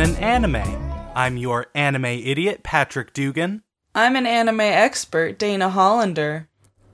[0.00, 1.12] inspiration and education in anime.
[1.14, 3.62] I'm your anime idiot, Patrick Dugan.
[3.94, 6.48] I'm an anime expert, Dana Hollander.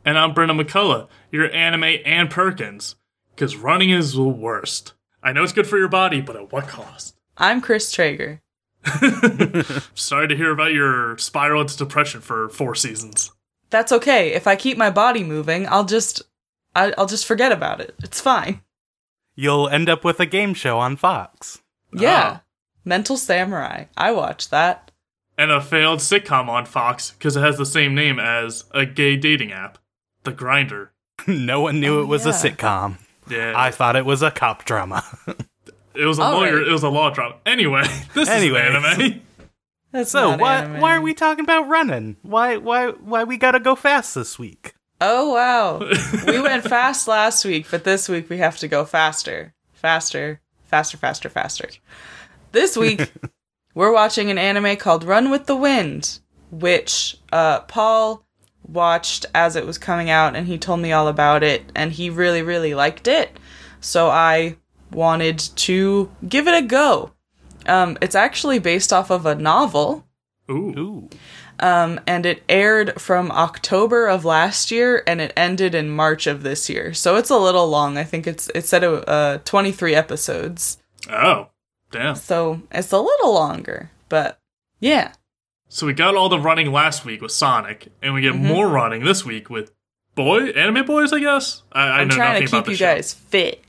[0.05, 2.97] And I'm Brenna McCullough, your anime Ann Perkins.
[3.34, 4.95] Because running is the worst.
[5.23, 7.16] I know it's good for your body, but at what cost?
[7.37, 8.41] I'm Chris Traeger.
[9.95, 13.33] Sorry to hear about your spiral into depression for four seasons.
[13.70, 14.33] That's okay.
[14.33, 16.23] If I keep my body moving, I'll just
[16.75, 17.95] I, I'll just forget about it.
[18.02, 18.62] It's fine.
[19.34, 21.62] You'll end up with a game show on Fox.
[21.92, 22.38] Yeah.
[22.38, 22.45] Oh.
[22.87, 23.85] Mental Samurai.
[23.97, 24.91] I watched that.
[25.37, 29.17] And a failed sitcom on Fox because it has the same name as a gay
[29.17, 29.77] dating app,
[30.23, 30.93] The Grinder.
[31.27, 32.97] no one knew Oh, it was a sitcom.
[33.28, 35.03] Yeah, I thought it was a cop drama.
[35.95, 36.59] it was a All lawyer.
[36.59, 36.69] right.
[36.69, 37.34] It was a law drama.
[37.45, 37.83] Anyway,
[38.15, 38.70] this Anyways.
[38.70, 39.23] is an anime.
[39.91, 40.81] That's so why anime.
[40.81, 42.17] why are we talking about running?
[42.23, 44.75] Why why why we gotta go fast this week?
[45.00, 45.78] Oh wow.
[46.27, 49.55] we went fast last week, but this week we have to go faster.
[49.73, 50.41] Faster.
[50.67, 51.69] Faster, faster, faster.
[52.52, 53.12] This week
[53.75, 58.25] we're watching an anime called Run with the Wind, which uh Paul
[58.66, 62.11] watched as it was coming out and he told me all about it and he
[62.11, 63.38] really really liked it.
[63.80, 64.56] So I
[64.92, 67.12] wanted to give it a go.
[67.66, 70.06] Um it's actually based off of a novel
[70.48, 70.78] Ooh.
[70.78, 71.08] Ooh.
[71.58, 76.44] um, and it aired from October of last year, and it ended in March of
[76.44, 76.94] this year.
[76.94, 77.98] So it's a little long.
[77.98, 80.78] I think it's it said uh, 23 episodes,
[81.10, 81.48] Oh,
[81.98, 82.14] damn.
[82.16, 83.91] so it's a little longer.
[84.08, 84.39] But
[84.80, 85.12] yeah,
[85.69, 88.47] So we got all the running last week with Sonic, and we get Mm-hmm.
[88.47, 89.72] more running this week with
[90.14, 91.12] boy anime boys.
[91.12, 92.94] I guess I, I I'm know trying nothing to keep the you show.
[92.94, 93.62] guys fit.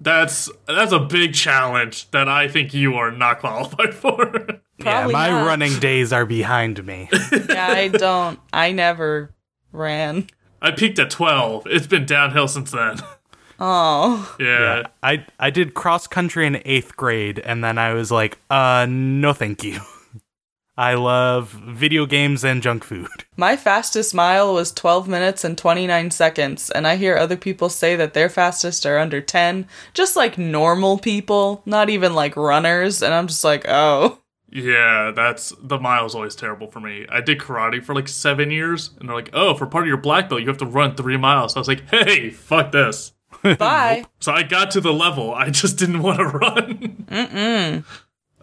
[0.00, 4.26] That's that's a big challenge that I think you are not qualified for.
[4.26, 5.46] Probably yeah, my not.
[5.46, 7.08] running days are behind me.
[7.48, 8.38] Yeah, I don't.
[8.52, 9.30] I never
[9.72, 10.26] ran.
[10.60, 11.66] I peaked at twelve.
[11.66, 12.98] It's been downhill since then.
[13.58, 14.46] Oh, yeah.
[14.46, 18.86] Yeah, I I did cross country in eighth grade, and then I was like, uh,
[18.88, 19.80] no, thank you.
[20.78, 23.08] I love video games and junk food.
[23.36, 27.96] my fastest mile was 12 minutes and 29 seconds, and I hear other people say
[27.96, 33.00] that their fastest are under 10, just like normal people, not even like runners.
[33.00, 34.20] And I'm just like, oh.
[34.50, 37.06] Yeah, that's the mile's always terrible for me.
[37.08, 39.96] I did karate for like seven years, and they're like, "Oh, for part of your
[39.96, 43.12] black belt, you have to run three miles." I was like, "Hey, fuck this."
[43.58, 44.04] Bye.
[44.20, 45.34] So I got to the level.
[45.34, 47.06] I just didn't want to run.
[47.08, 47.84] Mm-mm.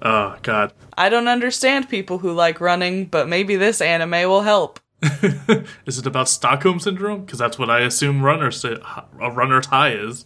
[0.02, 0.74] Oh god.
[0.98, 4.80] I don't understand people who like running, but maybe this anime will help.
[5.86, 7.26] Is it about Stockholm syndrome?
[7.26, 10.26] Because that's what I assume runners a runner's high is.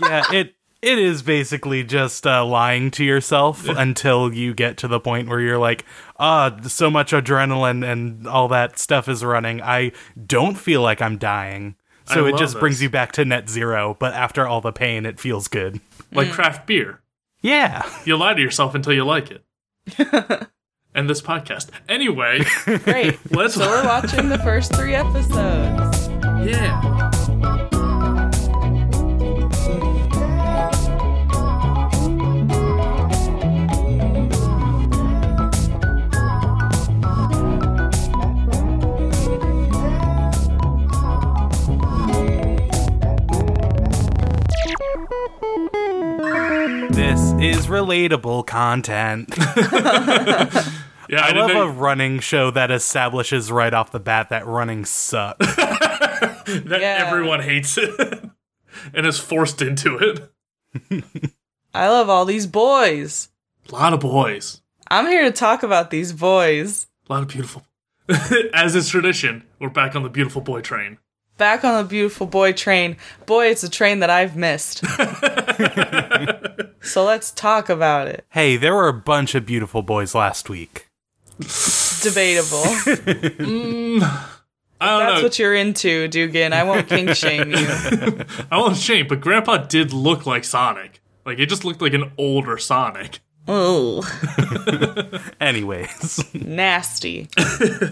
[0.00, 5.00] yeah, it it is basically just uh, lying to yourself until you get to the
[5.00, 5.84] point where you're like,
[6.18, 9.62] ah, so much adrenaline and all that stuff is running.
[9.62, 9.92] I
[10.26, 11.76] don't feel like I'm dying.
[12.08, 14.72] So I it love just brings you back to net zero, but after all the
[14.72, 15.80] pain, it feels good.
[16.12, 17.00] Like craft beer.
[17.42, 17.88] Yeah.
[18.04, 19.42] You lie to yourself until you like it.
[20.94, 21.68] and this podcast.
[21.88, 23.18] Anyway, Great.
[23.30, 23.54] let's.
[23.54, 26.08] so we're watching the first three episodes.
[26.48, 27.05] yeah.
[46.30, 49.32] This is relatable content.
[51.08, 54.44] Yeah, I, I love know a running show that establishes right off the bat that
[54.44, 55.38] running sucks.
[55.56, 57.04] that Yeah.
[57.06, 58.24] everyone hates it
[58.92, 61.12] and is forced into it.
[61.72, 63.28] I love all these boys.
[63.68, 64.62] A lot of boys.
[64.90, 66.88] I'm here to talk about these boys.
[67.08, 67.64] A lot of beautiful.
[68.52, 70.98] As is tradition, we're back on the beautiful boy train.
[71.36, 72.96] Back on the beautiful boy train.
[73.26, 74.78] Boy, it's a train that I've missed.
[76.82, 78.24] so let's talk about it.
[78.30, 80.88] hey, there were a bunch of beautiful boys last week.
[82.02, 82.62] Debatable.
[83.46, 84.02] Mm.
[84.78, 85.22] I don't That's know.
[85.22, 86.52] what you're into, Dugan.
[86.52, 87.56] I won't kink shame you.
[88.50, 91.00] I won't shame, but Grandpa did look like Sonic.
[91.24, 93.20] Like it just looked like an older Sonic.
[93.48, 94.02] Oh.
[95.40, 97.28] Anyways, nasty.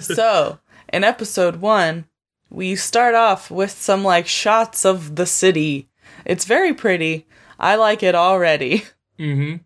[0.00, 0.58] so,
[0.92, 2.04] in episode one,
[2.54, 5.88] we start off with some like shots of the city.
[6.24, 7.26] It's very pretty.
[7.58, 8.84] I like it already.
[9.16, 9.58] Mm-hmm.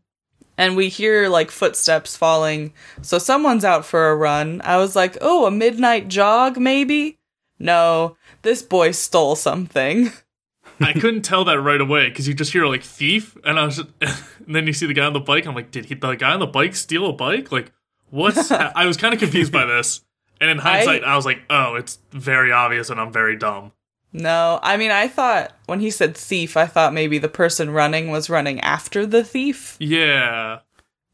[0.58, 2.74] And we hear like footsteps falling.
[3.00, 4.60] So, someone's out for a run.
[4.62, 7.18] I was like, oh, a midnight jog, maybe?
[7.58, 10.12] No, this boy stole something.
[10.82, 13.76] I couldn't tell that right away because you just hear like thief, and I was,
[13.78, 13.88] just,
[14.46, 15.46] and then you see the guy on the bike.
[15.46, 17.50] I'm like, did he, the guy on the bike steal a bike?
[17.50, 17.72] Like,
[18.10, 18.50] what's?
[18.50, 20.04] I was kind of confused by this,
[20.40, 23.72] and in hindsight, I, was like, oh, it's very obvious, and I'm very dumb.
[24.12, 28.10] No, I mean, I thought when he said thief, I thought maybe the person running
[28.10, 30.60] was running after the thief, Yeah.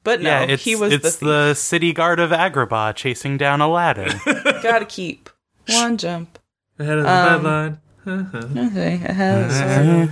[0.04, 1.20] but no, yeah, he was the it's thief.
[1.20, 4.18] the city guard of Agrabah chasing down Aladdin.
[4.62, 5.28] Gotta keep
[5.68, 6.38] one jump.
[6.78, 7.78] Ahead of the Um, deadline.
[8.68, 10.08] Okay, I.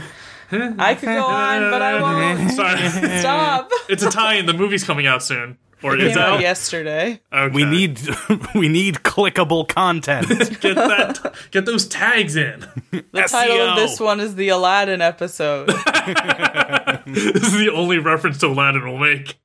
[0.78, 2.50] I could go on, but I won't.
[2.52, 3.18] Sorry.
[3.20, 3.70] Stop.
[3.88, 4.46] it's Italian.
[4.46, 5.56] The movie's coming out soon.
[5.82, 6.40] Or is Came out out?
[6.40, 7.20] yesterday.
[7.32, 7.54] Okay.
[7.54, 8.00] we need
[8.54, 10.28] we need clickable content.
[10.60, 11.34] get that.
[11.50, 12.64] Get those tags in.
[12.90, 15.68] The title of this one is the Aladdin episode.
[17.06, 19.38] this is the only reference to Aladdin we'll make.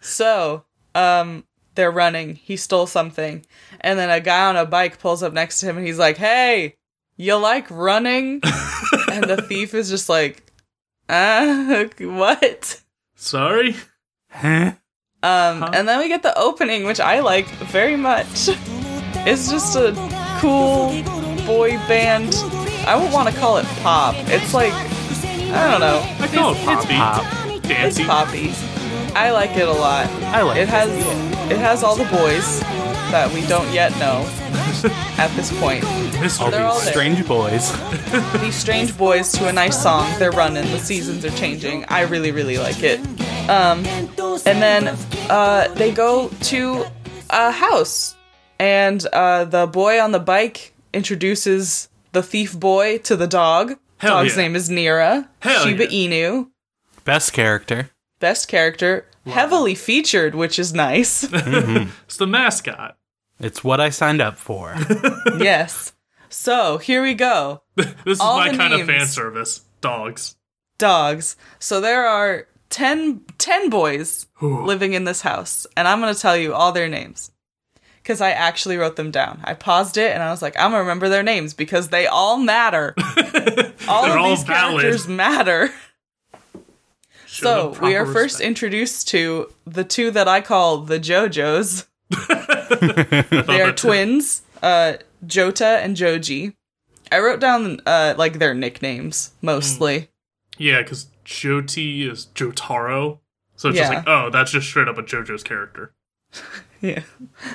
[0.00, 0.64] So,
[0.94, 1.44] um,
[1.74, 2.36] they're running.
[2.36, 3.44] He stole something.
[3.80, 6.16] And then a guy on a bike pulls up next to him and he's like,
[6.16, 6.76] Hey,
[7.16, 8.40] you like running?
[9.12, 10.42] and the thief is just like,
[11.08, 12.80] uh, what?
[13.14, 13.76] Sorry.
[14.30, 14.72] Huh?
[15.22, 18.48] Um, and then we get the opening, which I like very much.
[19.26, 19.92] It's just a
[20.40, 20.88] cool
[21.46, 22.34] boy band.
[22.86, 24.14] I wouldn't want to call it pop.
[24.28, 26.00] It's like, I don't know.
[26.24, 27.24] I call it It's pop.
[27.64, 28.52] It's poppy.
[29.14, 30.06] I like it a lot.
[30.06, 30.68] I like It it.
[30.68, 30.88] has
[31.50, 32.60] it has all the boys
[33.10, 34.24] that we don't yet know
[35.18, 35.82] at this point.
[35.82, 36.92] They're all These there.
[36.92, 37.72] strange boys.
[38.40, 40.10] These strange boys to a nice song.
[40.18, 40.64] They're running.
[40.70, 41.84] The seasons are changing.
[41.86, 43.00] I really really like it.
[43.50, 43.82] Um,
[44.46, 44.96] and then
[45.28, 46.84] uh, they go to
[47.30, 48.16] a house,
[48.58, 53.76] and uh, the boy on the bike introduces the thief boy to the dog.
[53.98, 54.42] Hell Dog's yeah.
[54.42, 55.28] name is Nira.
[55.40, 56.08] Hell Shiba yeah.
[56.08, 56.50] Inu.
[57.04, 57.90] Best character.
[58.18, 59.06] Best character.
[59.26, 61.24] Heavily featured, which is nice.
[61.32, 62.96] It's the mascot.
[63.38, 64.76] It's what I signed up for.
[65.38, 65.92] yes.
[66.28, 67.62] So here we go.
[67.76, 69.62] This is All my the kind of fan service.
[69.80, 70.36] Dogs.
[70.78, 71.36] Dogs.
[71.58, 74.64] So there are 10, 10 boys Ooh.
[74.64, 77.30] living in this house, and I'm going to tell you all their names.
[78.02, 79.40] Because I actually wrote them down.
[79.44, 82.06] I paused it and I was like, I'm going to remember their names because they
[82.06, 82.94] all matter.
[83.86, 84.80] all They're of all these valid.
[84.80, 85.70] characters matter.
[87.26, 88.46] Show So we are proper first respect.
[88.48, 91.86] introduced to the two that I call the JoJos.
[93.46, 94.94] They are twins, uh,
[95.26, 96.56] Jota and Joji.
[97.12, 100.08] I wrote down uh, like their nicknames mostly.
[100.56, 103.18] Yeah, because Jota is Jotaro.
[103.56, 103.82] So it's Yeah.
[103.82, 105.92] just like, oh, that's just straight up a JoJo's character.
[106.82, 107.02] Yeah.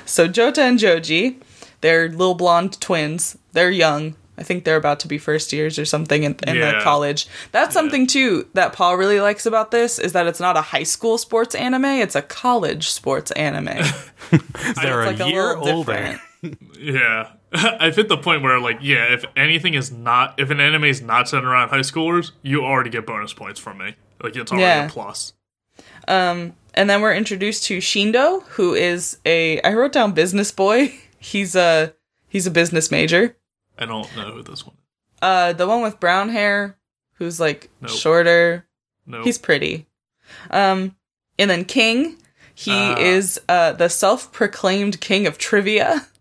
[0.04, 1.40] So Jota and Joji,
[1.80, 3.36] they're little blonde twins.
[3.54, 4.14] They're young.
[4.38, 7.26] I think they're about to be first years or something in, in the college.
[7.50, 10.84] That's something too that Paul really likes about this is that it's not a high
[10.84, 13.64] school sports anime; it's a college sports anime.
[14.30, 14.40] They're
[14.70, 15.92] It's like a a year little older.
[15.92, 16.20] different.
[16.78, 17.30] Yeah.
[17.80, 21.00] I've hit the point where, like, yeah, if anything is not, if an anime is
[21.02, 23.94] not centered around high schoolers, you already get bonus points from me.
[24.22, 24.86] Like, it's already Yeah.
[24.86, 25.32] a plus.
[26.08, 30.94] Um, and then we're introduced to Shindo, who is a I wrote down business boy.
[31.18, 31.94] He's a
[32.28, 33.36] he's a business major.
[33.78, 34.82] I don't know who this one is.
[35.22, 36.76] Uh, the one with brown hair,
[37.14, 37.90] who's like Nope.
[37.90, 38.66] shorter.
[39.06, 39.24] No.
[39.24, 39.86] He's pretty.
[40.50, 40.94] Um,
[41.38, 42.16] and then King,
[42.54, 42.96] he Ah.
[42.98, 46.06] is uh the self-proclaimed king of trivia.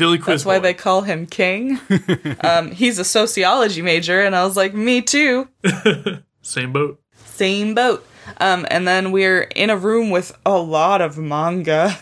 [0.00, 1.78] Billy Quiz That's why they call him King.
[2.40, 5.46] um, he's a sociology major, and I was like, me too.
[6.42, 7.02] Same boat.
[7.26, 8.06] Same boat.
[8.38, 11.98] Um, and then we're in a room with a lot of manga.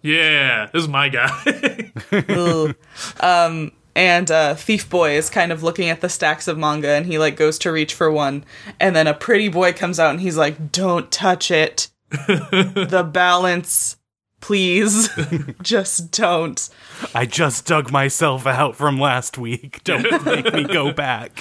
[0.00, 1.92] Yeah, this is my guy.
[3.20, 7.04] Um, and uh, Thief Boy is kind of looking at the stacks of manga, and
[7.04, 8.44] he like goes to reach for one,
[8.78, 11.88] and then a pretty boy comes out, and he's like, "Don't touch it.
[12.10, 13.96] the balance,
[14.40, 15.08] please,
[15.62, 16.68] just don't."
[17.14, 19.82] I just dug myself out from last week.
[19.84, 21.40] Don't make me go back.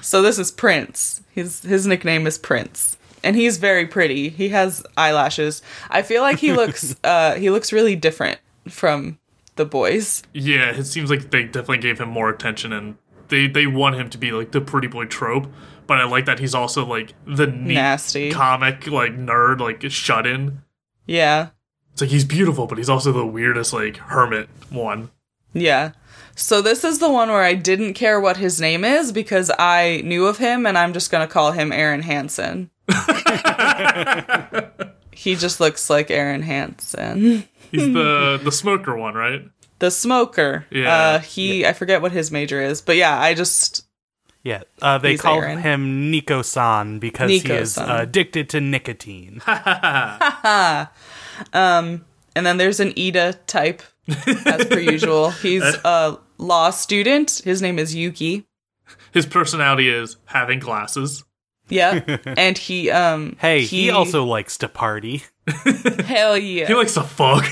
[0.00, 1.22] So this is Prince.
[1.32, 2.96] His his nickname is Prince.
[3.22, 4.30] And he's very pretty.
[4.30, 5.60] He has eyelashes.
[5.90, 8.38] I feel like he looks uh he looks really different
[8.68, 9.18] from
[9.56, 10.22] the boys.
[10.32, 12.96] yeah, it seems like they definitely gave him more attention and
[13.28, 15.46] they, they want him to be like the pretty boy trope.
[15.86, 18.30] But I like that he's also like the neat Nasty.
[18.30, 20.62] comic, like nerd, like shut in.
[21.06, 21.48] Yeah.
[21.92, 25.10] It's like he's beautiful, but he's also the weirdest, like hermit one.
[25.52, 25.92] Yeah.
[26.36, 30.00] So this is the one where I didn't care what his name is because I
[30.04, 32.70] knew of him and I'm just going to call him Aaron Hansen.
[35.12, 37.44] he just looks like Aaron Hansen.
[37.70, 39.42] He's the the smoker one, right?
[39.80, 40.66] The smoker.
[40.70, 40.92] Yeah.
[40.94, 43.86] Uh he I forget what his major is, but yeah, I just
[44.42, 45.58] Yeah, uh, they He's call Aaron.
[45.58, 47.90] him Nico-san because he is Nico-san.
[47.90, 49.42] uh, addicted to nicotine.
[51.52, 53.82] and then there's an Iida type
[54.46, 55.30] as per usual.
[55.42, 57.42] He's a law student.
[57.44, 58.46] His name is Yuki.
[59.12, 61.24] His personality is having glasses.
[61.68, 62.00] Yeah.
[62.24, 65.22] and he um hey, he, also likes to party.
[66.04, 66.66] hell yeah.
[66.66, 67.46] He likes to fuck.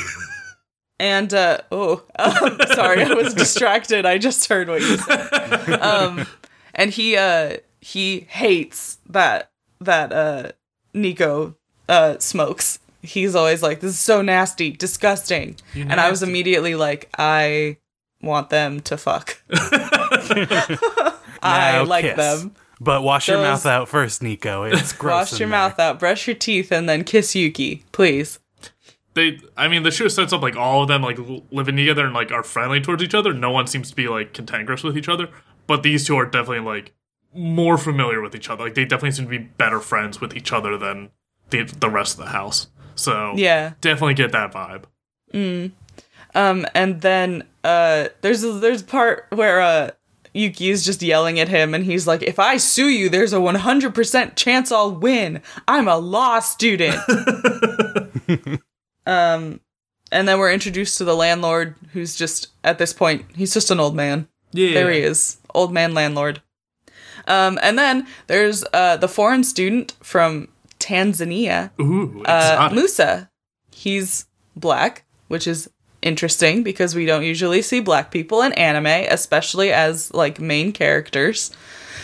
[1.00, 6.26] and uh oh um, sorry i was distracted i just heard what you said um
[6.74, 10.50] and he uh he hates that that uh
[10.92, 11.54] nico
[11.88, 16.74] uh smokes he's always like this is so nasty disgusting You and i was immediately
[16.74, 17.76] like i
[18.22, 22.16] want them to fuck i Now like kiss.
[22.16, 24.62] them But wash your mouth out first, Nico.
[24.64, 25.12] It's gross.
[25.12, 25.58] wash in your there.
[25.58, 28.38] mouth out brush your teeth and then kiss yuki please
[29.14, 31.18] They, I mean, the show sets up like all of them like
[31.50, 33.32] living together and like are friendly towards each other.
[33.32, 35.28] No one seems to be like cantankerous with each other,
[35.66, 36.94] but these two are definitely like
[37.34, 38.62] more familiar with each other.
[38.64, 41.10] Like they definitely seem to be better friends with each other than
[41.50, 42.68] the the rest of the house.
[42.98, 44.84] So yeah definitely get that vibe.
[46.34, 49.90] Um, and then uh, there's a, there's a part where uh,
[50.34, 53.38] Yuki is just yelling at him, and he's like, "If I sue you, there's a
[53.38, 55.42] 100% chance I'll win.
[55.66, 56.96] I'm a law student."
[59.06, 59.60] um,
[60.12, 63.80] and then we're introduced to the landlord, who's just at this point he's just an
[63.80, 64.28] old man.
[64.52, 66.42] Yeah, There he is, old man landlord.
[67.26, 70.48] Um, and then there's uh, the foreign student from
[70.88, 72.70] Tanzania, Ooh, uh.
[72.72, 73.30] Musa.
[73.70, 74.26] He's
[74.56, 75.68] black, which is
[76.02, 81.50] interesting because we don't usually see black people in anime, especially as like main characters.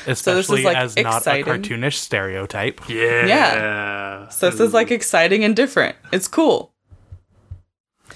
[0.07, 2.81] Especially like, as not a cartoonish stereotype.
[2.89, 4.29] yeah, Yeah.
[4.29, 5.97] So this is like exciting and different.
[6.13, 6.73] It's cool.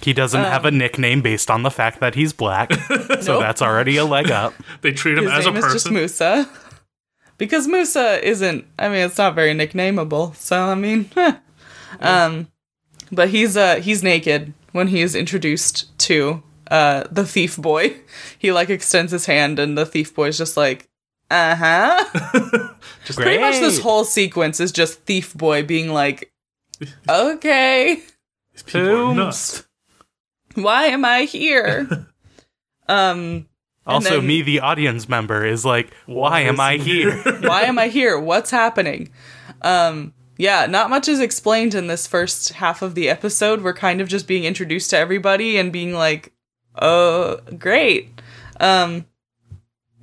[0.02, 2.72] He doesn't Um, have a nickname based on the fact that he's black,
[3.20, 3.40] so Nope.
[3.40, 4.52] that's already a leg up.
[4.82, 5.94] they treat him His as a name is just person.
[5.94, 6.48] Musa.
[7.38, 11.10] Because Musa isn't I mean it's not very nicknameable, so I mean.
[12.00, 12.48] Um
[13.10, 17.96] but he's uh he's naked when he is introduced to uh the thief boy.
[18.38, 20.88] He like extends his hand and the thief boy's just like
[21.30, 22.04] uh-huh.
[23.04, 26.30] Just Pretty much this whole sequence is just thief boy being like
[27.08, 28.02] okay,
[28.52, 29.66] These people are nuts.
[30.54, 32.06] why am I here?
[32.88, 33.46] um
[33.88, 37.16] Also, then- me, the audience member, is like, why am I here?
[37.40, 38.18] why am I here?
[38.18, 39.10] What's happening?
[39.62, 43.62] Um, yeah, not much is explained in this first half of the episode.
[43.62, 46.32] We're kind of just being introduced to everybody and being like,
[46.80, 48.20] "Oh, great."
[48.60, 49.06] Um,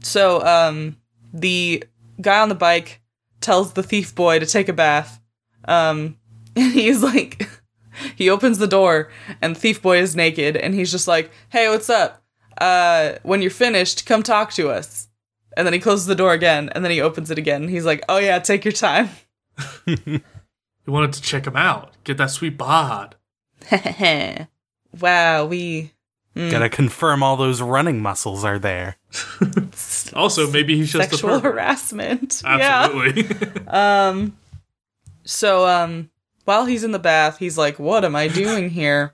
[0.01, 0.97] so um,
[1.33, 1.83] the
[2.19, 3.01] guy on the bike
[3.39, 5.21] tells the thief boy to take a bath.
[5.67, 6.17] Um,
[6.57, 7.47] and he's like,
[8.17, 9.09] he opens the door,
[9.41, 12.24] and thief boy is naked, and he's just like, "Hey, what's up?
[12.59, 15.07] Uh, when you're finished, come talk to us."
[15.57, 17.67] And then he closes the door again, and then he opens it again.
[17.67, 19.09] He's like, "Oh yeah, take your time."
[20.87, 23.15] You wanted to check him out, get that sweet bod.
[25.01, 25.91] wow, we
[26.35, 28.97] Gotta confirm all those running muscles are there.
[30.13, 31.53] Also, maybe he's just sexual a pervert.
[31.55, 32.41] harassment.
[32.45, 32.83] Yeah.
[32.85, 33.67] Absolutely.
[33.67, 34.37] Um.
[35.25, 36.09] So um,
[36.45, 39.13] while he's in the bath, he's like, "What am I doing here?"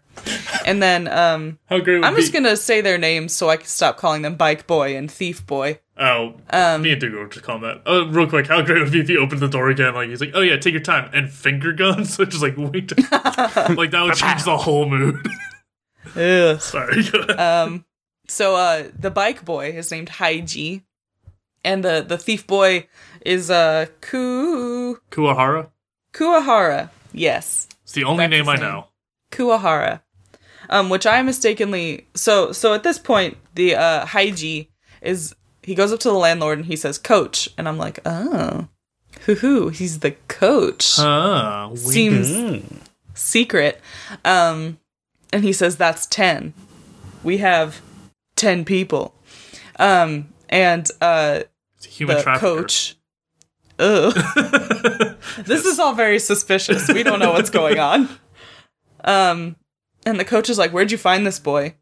[0.65, 2.22] And then um, How great I'm be?
[2.22, 5.46] just gonna say their names so I can stop calling them Bike Boy and Thief
[5.46, 5.80] Boy.
[5.98, 7.82] Oh, Um, me and were just calling that.
[7.86, 9.94] Oh, real quick, how great would it be if he opened the door again?
[9.94, 12.13] Like he's like, "Oh yeah, take your time," and finger guns.
[12.15, 15.25] So just like wait, like that would change the whole mood.
[16.15, 16.60] Ugh.
[16.62, 17.03] Sorry.
[17.38, 17.86] Um.
[18.27, 20.84] So uh, the Bike Boy is named Haiji,
[21.63, 22.88] and the the Thief Boy
[23.25, 25.70] is uh Ku Kuahara.
[26.13, 26.89] Kuahara.
[27.13, 27.68] Yes.
[27.84, 28.88] It's the only That's name I know.
[29.32, 30.01] Kuahara.
[30.72, 34.68] Um, which I mistakenly so so at this point the uh Haiji
[35.01, 38.68] is he goes up to the landlord and he says coach and I'm like oh
[39.25, 42.63] hoo hoo he's the coach Ah, seems Mm.
[43.13, 43.82] secret
[44.24, 44.78] um
[45.34, 46.54] and he says that's 10
[47.24, 47.82] we have
[48.38, 49.13] 10 people
[49.78, 51.42] um and uh
[51.84, 52.56] human the trafficker.
[52.62, 52.96] coach
[53.80, 54.13] Ugh.
[55.46, 56.88] this is all very suspicious.
[56.88, 58.10] We don't know what's going on.
[59.04, 59.56] Um,
[60.05, 61.75] and the coach is like, "Where'd you find this boy?"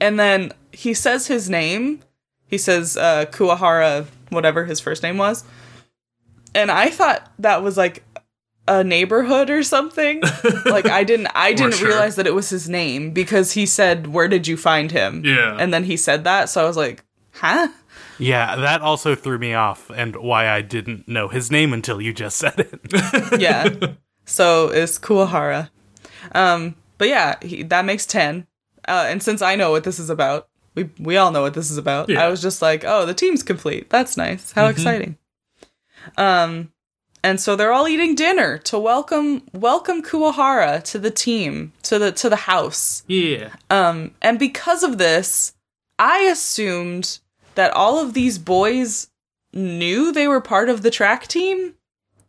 [0.00, 2.00] And then he says his name.
[2.46, 5.44] He says uh, Kuahara, whatever his first name was.
[6.54, 8.04] And I thought that was like
[8.68, 10.20] a neighborhood or something.
[10.66, 11.88] like I didn't, I didn't sure.
[11.88, 15.56] realize that it was his name because he said, "Where did you find him?" Yeah.
[15.58, 17.68] And then he said that, so I was like, "Huh."
[18.18, 22.12] Yeah, that also threw me off, and why I didn't know his name until you
[22.12, 23.40] just said it.
[23.40, 23.68] yeah.
[24.26, 25.68] So it's Kuahara.
[26.34, 28.46] Um, but yeah, he, that makes ten.
[28.86, 31.70] Uh, and since I know what this is about, we we all know what this
[31.70, 32.08] is about.
[32.08, 32.24] Yeah.
[32.24, 33.90] I was just like, oh, the team's complete.
[33.90, 34.52] That's nice.
[34.52, 35.18] How exciting.
[36.16, 36.72] Um,
[37.22, 42.12] and so they're all eating dinner to welcome welcome Kuahara to the team to the
[42.12, 43.02] to the house.
[43.06, 43.54] yeah.
[43.70, 45.54] Um, and because of this,
[45.98, 47.20] I assumed
[47.54, 49.08] that all of these boys
[49.52, 51.74] knew they were part of the track team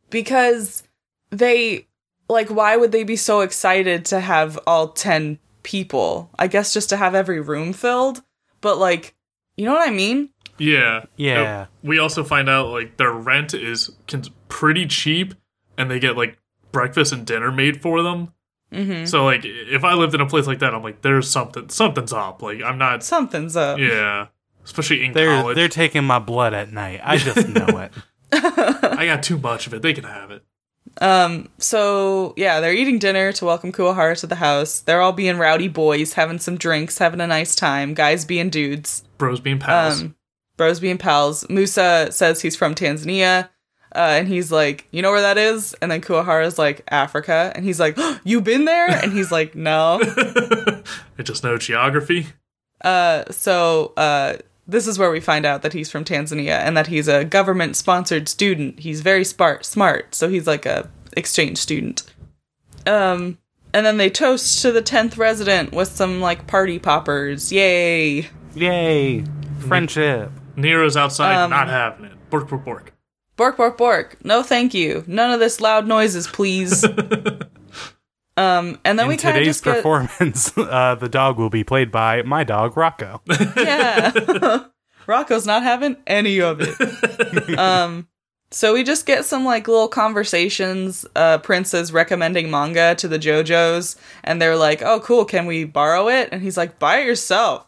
[0.09, 0.83] because
[1.29, 1.87] they
[2.29, 6.29] like why would they be so excited to have all 10 people.
[6.39, 8.21] I guess just to have every room filled.
[8.61, 9.15] But like,
[9.57, 10.29] you know what I mean?
[10.57, 11.05] Yeah.
[11.17, 11.41] Yeah.
[11.41, 15.33] Uh, We also find out like their rent is con- pretty cheap,
[15.77, 16.37] and they get like
[16.71, 18.31] breakfast and dinner made for them.
[18.71, 19.05] Mm-hmm.
[19.05, 22.13] So like, if I lived in a place like that, I'm like, there's something, something's
[22.13, 22.41] up.
[22.41, 23.03] Like, I'm not.
[23.03, 23.79] Something's up.
[23.79, 24.27] Yeah.
[24.63, 26.99] Especially in They're college, they're taking my blood at night.
[27.03, 27.91] I just know it.
[28.31, 29.81] I got too much of it.
[29.81, 30.43] They can have it.
[31.01, 34.79] Um, so yeah, they're eating dinner to welcome Kuwahara to the house.
[34.81, 37.93] They're all being rowdy boys, having some drinks, having a nice time.
[37.93, 39.03] Guys being dudes.
[39.17, 40.01] Bros being pals.
[40.01, 40.15] Um,
[40.57, 41.47] bros being pals.
[41.49, 43.49] Musa says he's from Tanzania.
[43.93, 45.73] Uh, and he's like, you know where that is?
[45.75, 47.53] And then Kuwahara's like, Africa.
[47.55, 48.89] And he's like, you been there?
[48.89, 49.99] And he's like, no.
[50.03, 52.27] I just know geography.
[52.83, 54.35] Uh, so uh,
[54.67, 57.75] this is where we find out that he's from Tanzania and that he's a government
[57.75, 58.79] sponsored student.
[58.79, 60.15] He's very smart, smart.
[60.15, 62.03] So he's like a exchange student.
[62.85, 63.37] Um,
[63.73, 67.51] and then they toast to the tenth resident with some like party poppers.
[67.51, 68.27] Yay!
[68.55, 69.23] Yay.
[69.59, 70.31] Friendship.
[70.55, 72.29] Nira's outside, Um, not having it.
[72.29, 72.93] Bork, bork, bork.
[73.35, 74.17] Bork, bork, bork.
[74.23, 75.03] No, thank you.
[75.07, 76.85] None of this loud noises, please.
[78.37, 81.63] um, and then we kind of today's just get performance, uh, the dog will be
[81.63, 83.21] played by my dog Rocco.
[83.57, 84.65] yeah.
[85.07, 87.59] Rocco's not having any of it.
[87.59, 88.07] um,
[88.51, 91.05] so we just get some like little conversations.
[91.15, 95.63] Uh, Prince is recommending manga to the JoJos, and they're like, "Oh, cool, can we
[95.63, 97.67] borrow it?" And he's like, "Buy it yourself."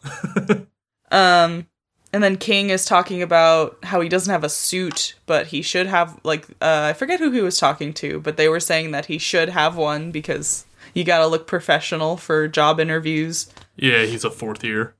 [1.12, 1.66] um,
[2.12, 5.86] and then King is talking about how he doesn't have a suit, but he should
[5.86, 9.06] have like uh, I forget who he was talking to, but they were saying that
[9.06, 13.52] he should have one because you got to look professional for job interviews.
[13.76, 14.94] Yeah, he's a fourth year.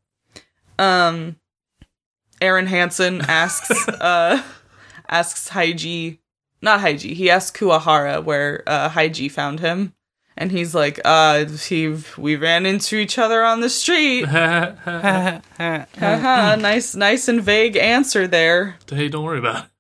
[0.79, 1.37] Um,
[2.41, 4.43] Aaron Hansen asks, uh,
[5.09, 6.19] asks Haiji,
[6.63, 9.95] not Haiji, he asks Kuwahara where, uh, Haiji found him.
[10.41, 14.23] And he's like, uh, he, we ran into each other on the street.
[16.57, 18.77] Nice, nice and vague answer there.
[18.89, 19.71] hey, don't worry about it.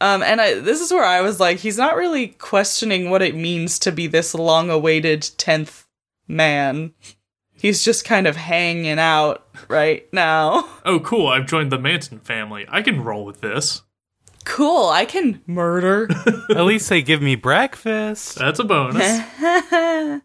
[0.00, 3.34] Um, and I, this is where I was like, he's not really questioning what it
[3.34, 5.86] means to be this long awaited 10th
[6.28, 6.92] man.
[7.52, 10.68] He's just kind of hanging out right now.
[10.84, 11.26] Oh, cool.
[11.28, 12.64] I've joined the Manson family.
[12.68, 13.82] I can roll with this.
[14.44, 16.08] Cool, I can murder.
[16.50, 18.36] At least they give me breakfast.
[18.36, 19.20] That's a bonus.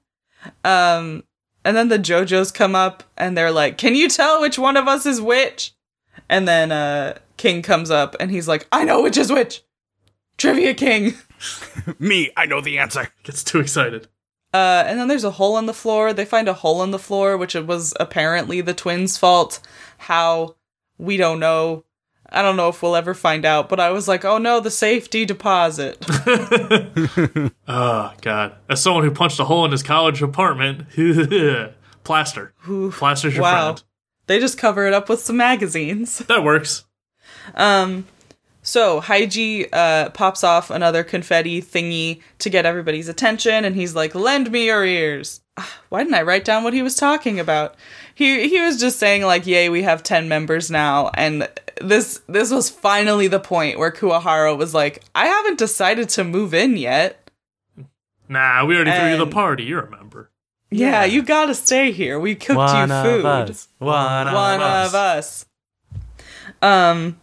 [0.64, 1.24] um,
[1.64, 4.88] and then the JoJos come up and they're like, "Can you tell which one of
[4.88, 5.74] us is which?"
[6.28, 9.64] And then uh, King comes up and he's like, "I know which is which."
[10.38, 11.16] Trivia King.
[12.00, 13.10] Me, I know the answer.
[13.24, 14.08] Gets too excited.
[14.54, 16.12] Uh, and then there's a hole in the floor.
[16.12, 19.60] They find a hole in the floor, which it was apparently the twins' fault.
[20.00, 20.56] How
[20.98, 21.84] we don't know.
[22.32, 23.70] I don't know if we'll ever find out.
[23.70, 25.98] But I was like, "Oh no, the safety deposit."
[27.68, 28.56] Oh, God.
[28.70, 30.86] As someone who punched a hole in his college apartment,
[32.04, 32.54] plaster.
[32.92, 33.74] Plaster's your wow.
[33.74, 33.84] friend.
[34.28, 36.20] they just cover it up with some magazines.
[36.20, 36.86] That works.
[37.56, 38.06] Um,
[38.62, 44.14] so Haiji uh, pops off another confetti thingy to get everybody's attention, and he's like,
[44.14, 47.76] "Lend me your ears." Ah, Why didn't I write down what he was talking about?
[48.14, 51.48] He he was just saying like, "Yay, we have ten members now," and
[51.82, 56.54] this this was finally the point where Kuwahara was like, "I haven't decided to move
[56.54, 57.30] in yet."
[58.28, 59.64] Nah, we already threw you the party.
[59.64, 60.30] You remember.
[60.72, 62.20] Yeah, you gotta stay here.
[62.20, 63.26] We cooked One you of food.
[63.26, 63.68] us.
[63.80, 64.88] One, one of us.
[64.90, 65.46] of us.
[66.62, 67.20] Um,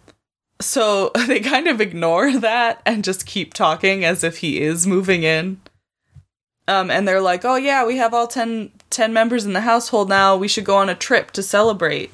[0.60, 5.22] so they kind of ignore that and just keep talking as if he is moving
[5.22, 5.60] in.
[6.68, 10.08] Um, and they're like, "Oh yeah, we have all 10, 10 members in the household
[10.08, 10.36] now.
[10.36, 12.10] We should go on a trip to celebrate."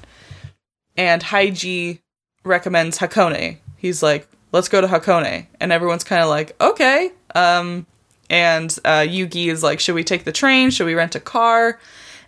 [0.94, 2.00] And Haiji
[2.44, 3.58] recommends Hakone.
[3.76, 7.86] He's like, "Let's go to Hakone," and everyone's kind of like, "Okay." Um,
[8.30, 10.70] and uh, Yuki is like, "Should we take the train?
[10.70, 11.78] Should we rent a car?"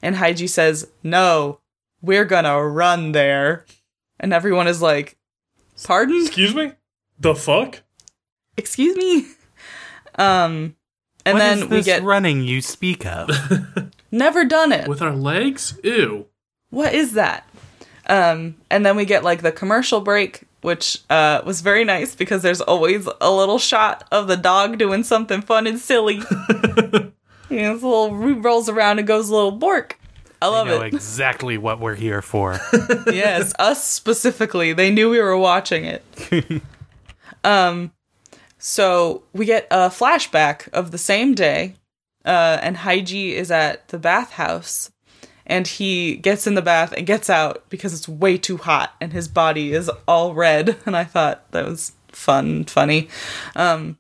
[0.03, 1.61] And Haiji says, "No,
[2.03, 3.65] we're gonna run there."
[4.21, 5.17] And everyone is like,
[5.85, 6.21] "Pardon?
[6.23, 6.73] Excuse me?
[7.19, 7.83] The fuck?
[8.57, 9.27] Excuse me?"
[10.17, 10.77] Um,
[11.27, 13.29] and What then is we get running you speak of?
[14.13, 14.87] never done it.
[14.89, 15.79] With our legs?
[15.83, 16.27] Ew.
[16.71, 17.49] What is that?
[18.07, 22.43] Um, and then we get like the commercial break, which uh, was very nice because
[22.43, 26.17] there's always a little shot of the dog doing something fun and silly.
[26.17, 29.99] you know, this little rolls around and goes a little bork.
[30.45, 30.93] I love know it.
[30.93, 32.61] exactly what we're here for.
[33.07, 34.75] yes, us specifically.
[34.75, 36.63] They knew we were watching it.
[37.45, 37.93] um,
[38.59, 41.77] so we get a flashback of the same day,
[42.27, 44.91] uh, and Haiji is at the bathhouse,
[45.47, 49.13] and he gets in the bath and gets out because it's way too hot, and
[49.13, 50.77] his body is all red.
[50.87, 53.09] And I thought that was fun, funny.
[53.57, 53.99] Um,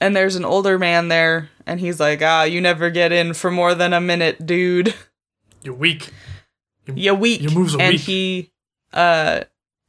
[0.00, 3.50] and there's an older man there, and he's like, "Ah, you never get in for
[3.50, 4.94] more than a minute, dude."
[5.62, 6.10] You're weak.
[6.86, 7.40] you're weak.
[7.40, 8.00] Your moves are and weak.
[8.02, 8.52] he,
[8.92, 9.44] uh,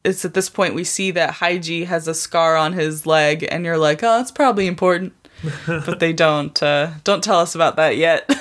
[0.06, 3.66] it's at this point we see that Haiji has a scar on his leg, and
[3.66, 5.14] you're like, oh, it's probably important.
[5.68, 8.32] but they don't, uh, don't tell us about that yet.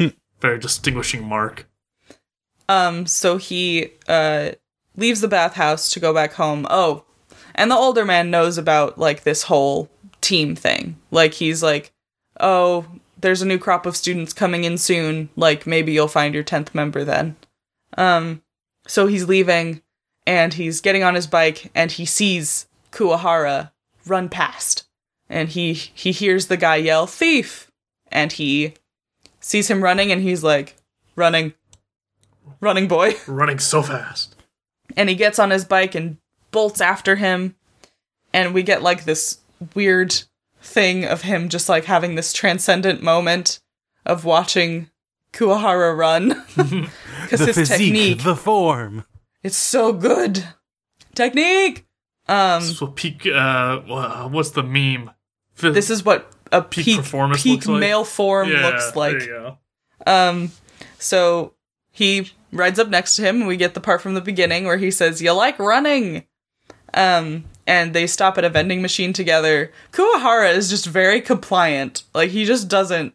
[0.40, 1.68] Very distinguishing mark.
[2.68, 4.52] Um, so he uh
[4.96, 6.66] leaves the bathhouse to go back home.
[6.70, 7.04] Oh,
[7.54, 10.96] and the older man knows about like this whole team thing.
[11.10, 11.92] Like he's like,
[12.40, 12.86] "Oh,
[13.18, 15.28] there's a new crop of students coming in soon.
[15.36, 17.36] Like maybe you'll find your 10th member then."
[17.96, 18.42] Um,
[18.86, 19.82] so he's leaving
[20.26, 23.70] and he's getting on his bike and he sees Kuwahara
[24.06, 24.84] run past.
[25.28, 27.70] And he he hears the guy yell, "Thief!"
[28.10, 28.74] And he
[29.40, 30.76] sees him running and he's like,
[31.16, 31.54] "Running.
[32.60, 34.36] Running boy." Running so fast.
[34.96, 36.18] and he gets on his bike and
[36.50, 37.54] bolts after him
[38.34, 39.38] and we get like this
[39.74, 40.14] weird
[40.60, 43.60] thing of him just like having this transcendent moment
[44.04, 44.90] of watching
[45.32, 46.28] Kuwahara run
[47.22, 49.04] because The his physique, technique the form.
[49.42, 50.44] it's so good
[51.14, 51.86] technique
[52.28, 53.26] um So peak.
[53.26, 55.10] Uh, what's the meme?
[55.54, 57.80] Fi- this is what a Peak peak, performance peak looks like?
[57.80, 59.56] male form Yeah, looks like There you
[60.06, 60.12] go.
[60.12, 60.52] Um,
[60.98, 61.54] so
[61.92, 64.78] he rides up next to him, and we get the part from the beginning where
[64.78, 66.24] he says, "You like running."
[66.94, 69.70] Um, and they stop at a vending machine together.
[69.92, 72.02] Kuwahara is just very compliant.
[72.14, 73.14] Like he just doesn't.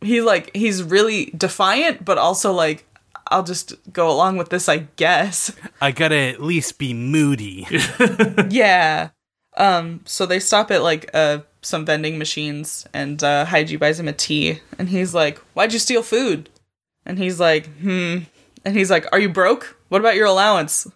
[0.00, 2.86] He like he's really defiant, but also like
[3.28, 5.54] I'll just go along with this, I guess.
[5.80, 7.66] I gotta at least be moody.
[8.50, 9.10] yeah.
[9.56, 14.08] Um, so they stop at like uh some vending machines and uh Haiji buys him
[14.08, 16.50] a tea and he's like, Why'd you steal food?
[17.06, 18.20] And he's like, Hmm
[18.64, 19.76] and he's like, Are you broke?
[19.88, 20.86] What about your allowance?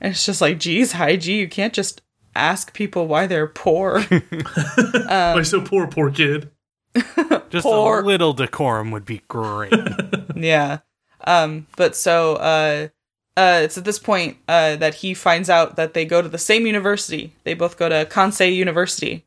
[0.00, 2.02] And it's just like, geez, Haiji, you can't just
[2.36, 4.00] ask people why they're poor.
[5.08, 6.50] Why so poor, poor kid?
[7.50, 8.00] Just Poor.
[8.00, 9.72] a little decorum would be great.
[10.36, 10.78] yeah.
[11.26, 12.88] Um, but so uh
[13.36, 16.38] uh, it's at this point uh, that he finds out that they go to the
[16.38, 17.32] same university.
[17.44, 19.24] They both go to Kansei University.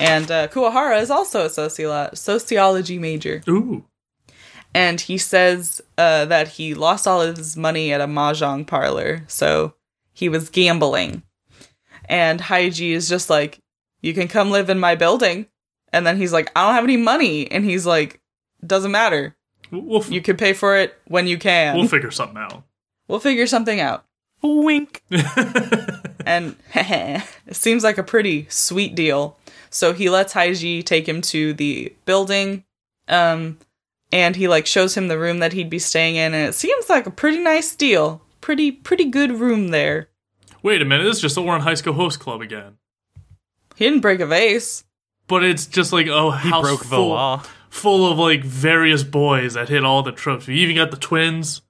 [0.00, 3.40] And uh, Kuwahara is also a sociolo- sociology major.
[3.48, 3.84] Ooh.
[4.74, 9.24] And he says uh, that he lost all of his money at a mahjong parlor,
[9.26, 9.74] so
[10.12, 11.22] he was gambling.
[12.08, 13.58] And Haiji is just like,
[14.00, 15.46] You can come live in my building.
[15.92, 17.50] And then he's like, I don't have any money.
[17.50, 18.20] And he's like,
[18.64, 19.36] Doesn't matter.
[19.70, 21.76] We'll, we'll, f- You can pay for it when you can.
[21.76, 22.62] we'll figure something out.
[23.08, 24.04] We'll figure something out.
[24.42, 25.02] Wink.
[26.26, 29.38] And it seems like a pretty sweet deal.
[29.70, 32.64] So he lets Haiji take him to the building.
[33.08, 33.58] Um
[34.12, 36.88] and he like shows him the room that he'd be staying in and it seems
[36.88, 38.22] like a pretty nice deal.
[38.40, 40.08] Pretty pretty good room there.
[40.62, 42.78] Wait a minute, this is just the Ouran High School Host Club again.
[43.76, 44.84] He didn't break a vase.
[45.26, 47.42] But it's just like oh, He house broke the full, law.
[47.70, 50.48] full of like various boys that hit all the tropes.
[50.48, 51.62] You even got the twins.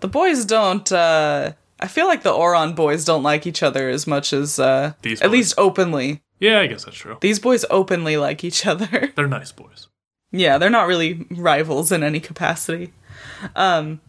[0.00, 4.06] The boys don't uh I feel like the Ouran boys don't like each other as
[4.06, 5.32] much as uh These at boys.
[5.32, 6.22] least openly.
[6.40, 7.18] Yeah, I guess that's true.
[7.20, 9.12] These boys openly like each other.
[9.14, 9.88] They're nice boys.
[10.30, 12.92] Yeah, they're not really rivals in any capacity.
[13.56, 14.00] Um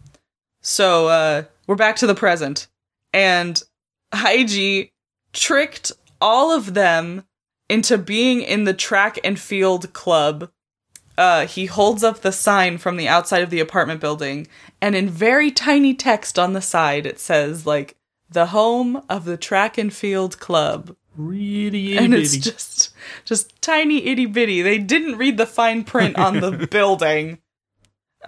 [0.60, 2.66] so uh we're back to the present.
[3.12, 3.62] And
[4.12, 4.90] Haiji
[5.32, 7.24] tricked all of them
[7.68, 10.50] into being in the track and field club.
[11.16, 14.46] Uh he holds up the sign from the outside of the apartment building
[14.80, 17.96] and in very tiny text on the side it says like
[18.28, 22.50] the home of the track and field club Really and itty it's bitty.
[22.50, 22.94] just
[23.24, 24.62] just tiny itty bitty.
[24.62, 27.38] They didn't read the fine print on the building.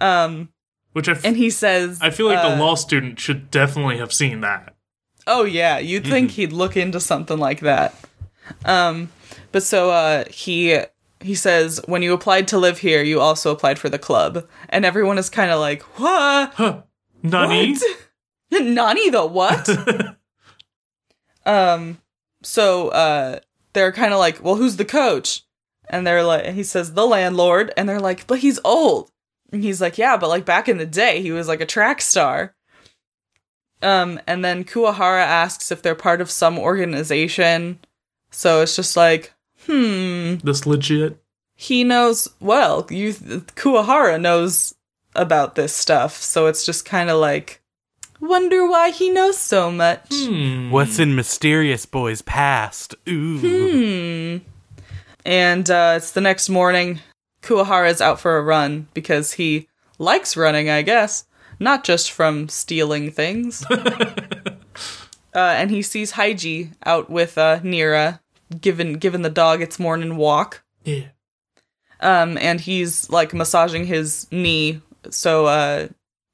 [0.01, 0.49] Um,
[0.91, 3.97] Which I, f- and he says, I feel like uh, the law student should definitely
[3.97, 4.75] have seen that.
[5.25, 7.95] "Oh yeah, you'd think he'd look into something like that."
[8.65, 9.09] Um,
[9.51, 10.79] but so uh, he
[11.21, 14.83] he says, "When you applied to live here, you also applied for the club," and
[14.83, 16.53] everyone is kind of like, "What?
[16.55, 16.81] Huh.
[17.23, 17.75] Nani?
[17.75, 17.81] What?
[18.61, 19.69] Nani the what?"
[21.45, 21.97] Um,
[22.43, 23.39] so uh,
[23.73, 25.41] they're kind of like, well, who's the coach?
[25.89, 29.11] And they're like, he says the landlord, and they're like, but he's old.
[29.51, 32.01] And he's like, yeah, but like back in the day, he was like a track
[32.01, 32.55] star.
[33.81, 37.79] Um, and then Kuwahara asks if they're part of some organization.
[38.31, 39.33] So it's just like,
[39.65, 41.17] hmm, This legit.
[41.55, 42.87] he knows well.
[42.89, 44.73] You Kuwahara knows
[45.15, 47.61] about this stuff, so it's just kind of like,
[48.23, 50.07] wonder why he knows so much.
[50.11, 50.71] Hmm.
[50.71, 52.95] What's in Mysterious Boy's past?
[53.07, 53.39] Ooh.
[53.39, 54.37] Hmm.
[55.25, 56.99] And uh, it's the next morning.
[57.41, 59.67] Kuwahara's out for a run because he
[59.99, 61.25] likes running, I guess,
[61.59, 63.65] not just from stealing things.
[63.69, 64.55] uh,
[65.33, 68.19] and he sees Haiji out with uh, Nira,
[68.59, 70.63] giving giving the dog its morning walk.
[70.83, 71.07] Yeah.
[71.99, 74.81] Um, and he's like massaging his knee.
[75.09, 75.87] So uh,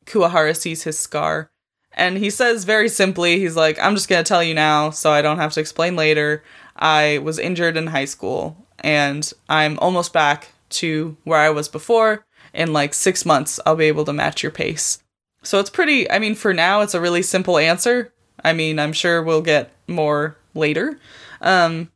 [0.06, 1.52] Kuwahara sees his scar.
[1.94, 5.12] And he says very simply, he's like, I'm just going to tell you now so
[5.12, 6.44] I don't have to explain later.
[6.76, 12.24] I was injured in high school and I'm almost back to where I was before.
[12.54, 15.04] In like six months, I'll be able to match your pace.
[15.44, 18.14] So it's pretty, I mean, for now, it's a really simple answer.
[18.44, 21.00] I mean, I'm sure we'll get more later.
[21.42, 21.92] Um,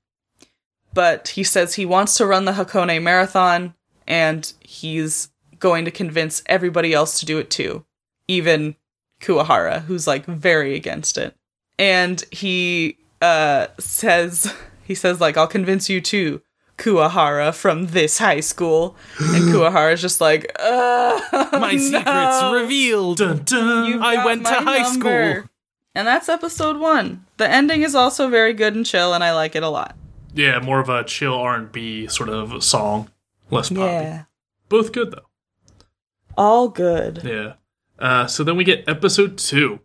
[0.93, 3.73] but he says he wants to run the Hakone Marathon
[4.07, 5.29] and he's
[5.59, 7.85] going to convince everybody else to do it too,
[8.27, 8.75] even
[9.23, 11.35] Kuwahara, who's like very against it.
[11.79, 16.41] And he uh, says, he says, like, I'll convince you too,
[16.77, 18.95] Kuwahara from this high school.
[19.19, 21.19] And Kuwahara's just like, uh,
[21.53, 23.17] My secret's revealed.
[23.17, 24.03] Dun, dun.
[24.03, 25.33] I went to high number.
[25.33, 25.49] school.
[25.95, 27.25] And that's episode one.
[27.37, 29.95] The ending is also very good and chill, and I like it a lot.
[30.33, 33.09] Yeah, more of a chill R and B sort of song,
[33.51, 33.81] less poppy.
[33.81, 34.23] Yeah.
[34.69, 35.27] Both good though.
[36.35, 37.21] All good.
[37.23, 37.53] Yeah.
[38.03, 39.79] Uh, so then we get episode two,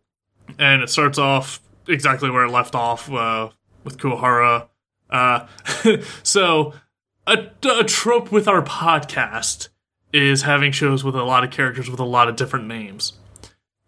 [0.59, 3.49] and it starts off exactly where it left off uh,
[3.85, 4.67] with Kuwahara.
[5.09, 5.47] Uh,
[6.25, 6.75] so
[7.29, 7.47] a,
[7.79, 9.69] a trope with our podcast
[10.13, 13.13] is having shows with a lot of characters with a lot of different names.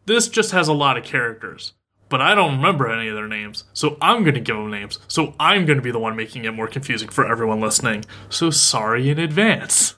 [0.06, 1.72] This just has a lot of characters,
[2.08, 5.00] but I don't remember any of their names, so I'm going to give them names.
[5.08, 8.04] So I'm going to be the one making it more confusing for everyone listening.
[8.28, 9.96] So sorry in advance.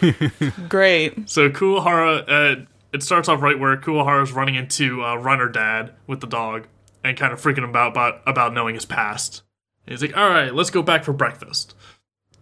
[0.68, 1.28] Great.
[1.28, 6.20] So Kuwahara, uh, it starts off right where Kuwahara's running into uh, Runner Dad with
[6.20, 6.66] the dog
[7.04, 9.42] and kind of freaking him out about, about knowing his past.
[9.86, 11.74] And he's like, all right, let's go back for breakfast.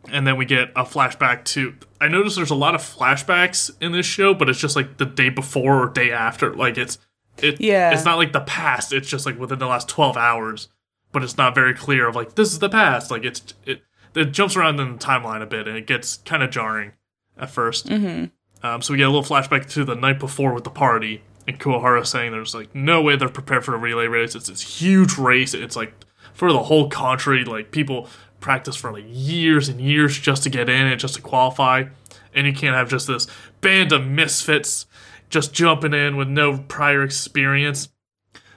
[0.09, 1.74] And then we get a flashback to.
[2.00, 5.07] I noticed there's a lot of flashbacks in this show, but it's just like the
[5.07, 6.54] day before or day after.
[6.54, 6.98] Like it's
[7.38, 7.59] it.
[7.59, 7.90] Yeah.
[7.90, 8.92] It's not like the past.
[8.92, 10.68] It's just like within the last twelve hours,
[11.11, 13.11] but it's not very clear of like this is the past.
[13.11, 13.80] Like it's it.
[14.14, 16.92] It jumps around in the timeline a bit, and it gets kind of jarring
[17.38, 17.90] at 1st
[18.64, 21.61] um, so we get a little flashback to the night before with the party, and
[21.61, 24.35] Kuwahara saying there's like no way they're prepared for the relay race.
[24.35, 25.53] It's this huge race.
[25.53, 25.92] It's like
[26.33, 27.44] for the whole country.
[27.44, 28.09] Like people
[28.40, 31.85] practice for like years and years just to get in and just to qualify,
[32.35, 33.27] and you can't have just this
[33.61, 34.87] band of misfits
[35.29, 37.90] just jumping in with no prior experience.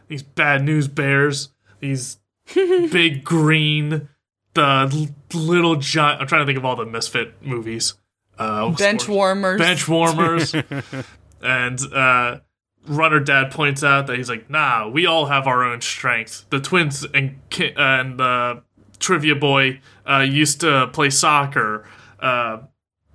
[0.08, 1.50] These bad news bears.
[1.82, 2.20] These
[2.56, 4.08] big green.
[4.54, 6.22] The little giant.
[6.22, 7.96] I'm trying to think of all the misfit movies.
[8.38, 9.60] Uh, Bench sports- warmers.
[9.60, 10.56] bench warmers.
[11.42, 12.40] and uh,
[12.88, 16.46] Runner Dad points out that he's like, nah, we all have our own strengths.
[16.50, 18.58] The twins and Ki- and uh,
[19.00, 21.86] Trivia Boy uh, used to play soccer.
[22.20, 22.60] Uh,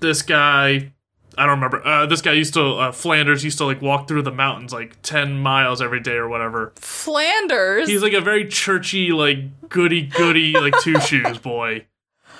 [0.00, 0.92] this guy,
[1.38, 1.86] I don't remember.
[1.86, 5.00] Uh, this guy used to uh, Flanders used to like walk through the mountains like
[5.02, 6.72] ten miles every day or whatever.
[6.76, 7.88] Flanders.
[7.88, 11.86] He's like a very churchy, like goody goody, like two shoes boy.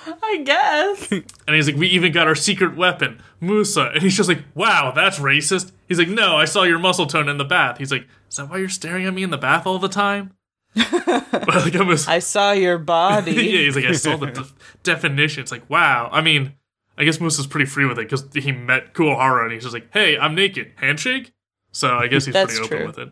[0.23, 1.11] I guess.
[1.45, 3.91] And he's like, we even got our secret weapon, Musa.
[3.93, 5.73] And he's just like, wow, that's racist.
[5.89, 7.77] He's like, no, I saw your muscle tone in the bath.
[7.79, 10.31] He's like, is that why you're staring at me in the bath all the time?
[10.75, 13.33] like, I'm a, I saw your body.
[13.33, 14.45] yeah, he's like, I saw the de-
[14.83, 15.41] definition.
[15.43, 16.09] It's like, wow.
[16.11, 16.53] I mean,
[16.97, 19.89] I guess Musa's pretty free with it because he met Kuwahara and he's just like,
[19.93, 20.71] hey, I'm naked.
[20.77, 21.33] Handshake?
[21.73, 23.11] So I guess he's pretty open with it.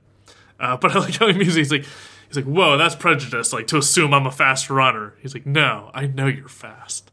[0.59, 1.85] Uh, but I like how he music's he's like,
[2.33, 3.51] he's like, whoa, that's prejudice.
[3.51, 5.13] Like to assume I'm a fast runner.
[5.21, 7.11] He's like, no, I know you're fast.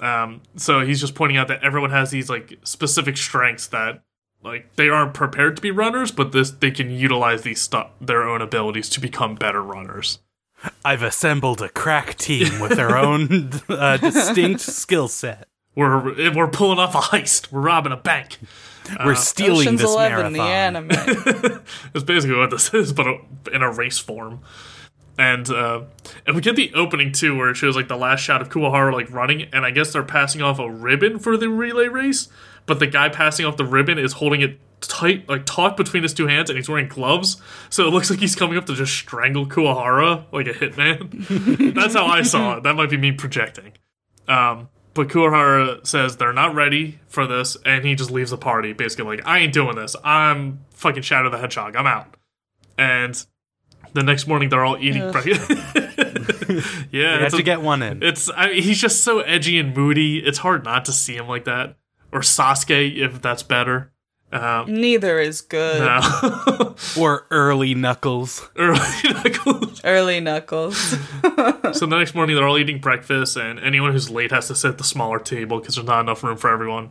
[0.00, 4.02] Um, so he's just pointing out that everyone has these like specific strengths that
[4.42, 8.22] like they aren't prepared to be runners, but this they can utilize these stuff their
[8.24, 10.18] own abilities to become better runners.
[10.84, 15.48] I've assembled a crack team with their own uh, distinct skill set.
[15.76, 17.52] We're we're pulling off a heist.
[17.52, 18.38] We're robbing a bank.
[19.04, 20.88] We're stealing Ocean's this Eleven, marathon.
[20.88, 21.62] the anime.
[21.92, 23.06] That's basically what this is, but
[23.52, 24.40] in a race form.
[25.18, 25.82] And uh,
[26.26, 28.92] and we get the opening too, where it shows like the last shot of Kuwahara
[28.92, 32.28] like running, and I guess they're passing off a ribbon for the relay race.
[32.66, 36.14] But the guy passing off the ribbon is holding it tight, like taut between his
[36.14, 37.40] two hands, and he's wearing gloves.
[37.68, 41.74] So it looks like he's coming up to just strangle Kuwahara like a hitman.
[41.74, 42.62] That's how I saw it.
[42.62, 43.72] That might be me projecting.
[44.28, 48.72] Um, but Kuwahara says they're not ready for this, and he just leaves the party,
[48.72, 49.94] basically like, I ain't doing this.
[50.04, 51.76] I'm fucking Shadow the Hedgehog.
[51.76, 52.16] I'm out.
[52.78, 53.24] And
[53.92, 55.50] the next morning, they're all eating breakfast.
[56.90, 58.02] yeah, You it's have a- to get one in.
[58.02, 60.18] it's I mean, he's just so edgy and moody.
[60.18, 61.76] It's hard not to see him like that.
[62.12, 63.92] Or Sasuke, if that's better.
[64.32, 65.80] Um, Neither is good.
[65.80, 66.76] no.
[66.98, 68.48] Or early Knuckles.
[68.56, 69.80] Early Knuckles.
[69.84, 70.96] Early Knuckles.
[71.72, 74.70] So the next morning, they're all eating breakfast, and anyone who's late has to sit
[74.70, 76.90] at the smaller table because there's not enough room for everyone.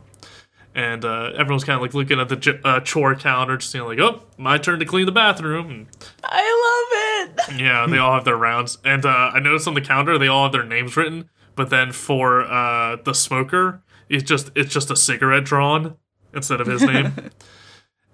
[0.74, 3.84] And uh, everyone's kind of like looking at the j- uh, chore calendar, just seeing
[3.84, 5.68] like, oh, my turn to clean the bathroom.
[5.70, 5.86] And
[6.24, 7.60] I love it.
[7.60, 8.78] yeah, they all have their rounds.
[8.84, 11.92] And uh, I noticed on the counter they all have their names written, but then
[11.92, 15.96] for uh, the smoker, it's just it's just a cigarette drawn
[16.34, 17.14] instead of his name.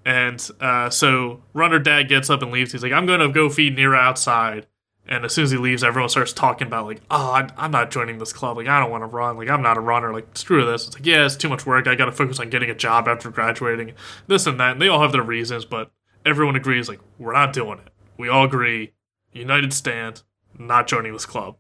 [0.07, 2.71] And uh, so Runner Dad gets up and leaves.
[2.71, 4.69] He's like, I'm going to go feed Nira outside.
[5.09, 8.19] And as soon as he leaves, everyone starts talking about like, oh, I'm not joining
[8.19, 8.57] this club.
[8.57, 9.37] Like, I don't want to run.
[9.37, 10.13] Like, I'm not a runner.
[10.13, 10.87] Like, screw this.
[10.87, 11.89] It's like, yeah, it's too much work.
[11.89, 13.95] I got to focus on getting a job after graduating.
[14.29, 14.73] This and that.
[14.73, 15.91] And they all have their reasons, but
[16.25, 17.93] everyone agrees like, we're not doing it.
[18.17, 18.93] We all agree,
[19.33, 20.23] united stand,
[20.57, 21.57] not joining this club.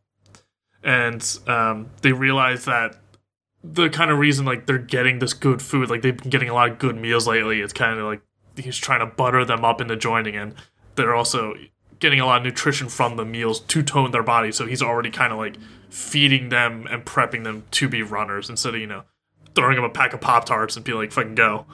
[0.84, 2.94] And um, they realize that
[3.72, 6.54] the kind of reason like they're getting this good food, like they've been getting a
[6.54, 7.60] lot of good meals lately.
[7.60, 8.20] It's kind of like
[8.56, 10.54] he's trying to butter them up into joining, and
[10.94, 11.54] they're also
[11.98, 14.52] getting a lot of nutrition from the meals to tone their body.
[14.52, 15.56] So he's already kind of like
[15.90, 19.04] feeding them and prepping them to be runners instead of you know
[19.54, 21.66] throwing them a pack of pop tarts and be like fucking go,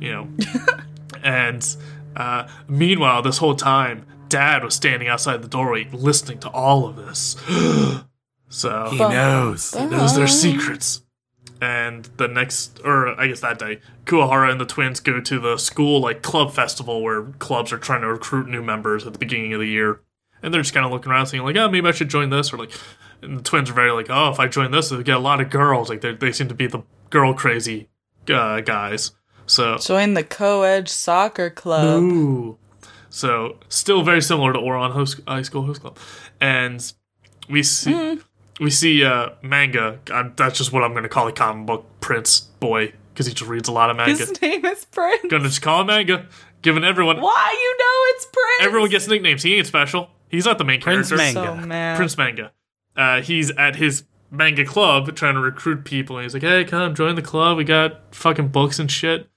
[0.00, 0.28] you know.
[1.22, 1.76] and
[2.16, 6.96] uh, meanwhile, this whole time, Dad was standing outside the doorway listening to all of
[6.96, 7.36] this.
[8.48, 9.72] so He knows.
[9.74, 11.02] he knows their secrets.
[11.60, 15.58] And the next, or I guess that day, Kuahara and the twins go to the
[15.58, 19.52] school like club festival where clubs are trying to recruit new members at the beginning
[19.52, 20.00] of the year,
[20.42, 22.52] and they're just kind of looking around, saying like, "Oh, maybe I should join this,"
[22.52, 22.72] or like,
[23.20, 25.42] and the twins are very like, "Oh, if I join this, they get a lot
[25.42, 27.90] of girls." Like they they seem to be the girl crazy
[28.28, 29.12] uh, guys.
[29.46, 32.02] So Join the co-ed soccer club.
[32.02, 32.58] Ooh.
[33.10, 35.98] So still very similar to Ouran Host, High School Host Club,
[36.40, 36.92] and
[37.48, 38.20] we see
[38.60, 39.98] we see uh, manga.
[40.12, 43.32] i that's just what I'm going to call a comic book Prince boy because he
[43.32, 44.16] just reads a lot of manga.
[44.16, 45.26] His name is Prince.
[45.28, 46.26] Gonna just call him manga,
[46.62, 48.68] giving everyone Why you know it's Prince?
[48.68, 49.42] everyone gets nicknames.
[49.42, 50.10] He ain't special.
[50.28, 51.34] He's not the main Prince character.
[51.40, 51.60] Manga.
[51.62, 51.96] so mad.
[51.96, 52.52] Prince Manga.
[52.96, 56.94] Uh, he's at his manga club trying to recruit people, and he's like, "Hey, come
[56.94, 57.56] join the club.
[57.56, 59.28] We got fucking books and shit."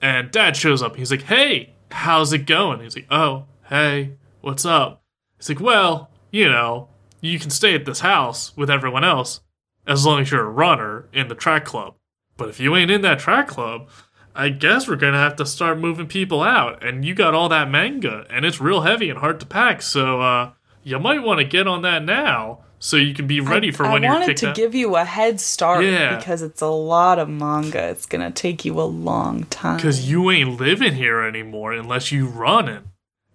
[0.00, 0.96] And Dad shows up.
[0.96, 5.02] He's like, "Hey, how's it going?" He's like, "Oh, hey, what's up?"
[5.38, 6.88] He's like, "Well, you know,
[7.22, 9.40] you can stay at this house with everyone else
[9.86, 11.94] as long as you're a runner in the track club.
[12.36, 13.88] But if you ain't in that track club."
[14.34, 17.68] I guess we're gonna have to start moving people out, and you got all that
[17.70, 19.82] manga, and it's real heavy and hard to pack.
[19.82, 23.70] So uh, you might want to get on that now, so you can be ready
[23.70, 24.56] for when I you're wanted to out.
[24.56, 26.16] give you a head start Yeah.
[26.16, 27.90] because it's a lot of manga.
[27.90, 29.76] It's gonna take you a long time.
[29.76, 32.84] Because you ain't living here anymore unless you running.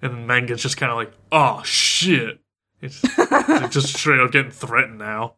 [0.01, 2.39] And then manga's just kind of like, oh shit.
[2.81, 3.01] It's,
[3.69, 5.35] just straight up getting threatened now.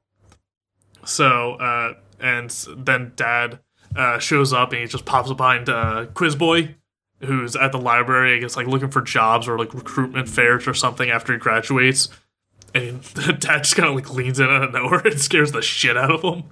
[1.06, 3.60] So, uh, and then dad
[3.96, 6.76] uh, shows up and he just pops up behind uh, Quiz Boy,
[7.22, 10.74] who's at the library, I guess, like looking for jobs or like recruitment fairs or
[10.74, 12.10] something after he graduates.
[12.74, 15.98] And dad just kind of like leans in out of nowhere and scares the shit
[15.98, 16.44] out of him.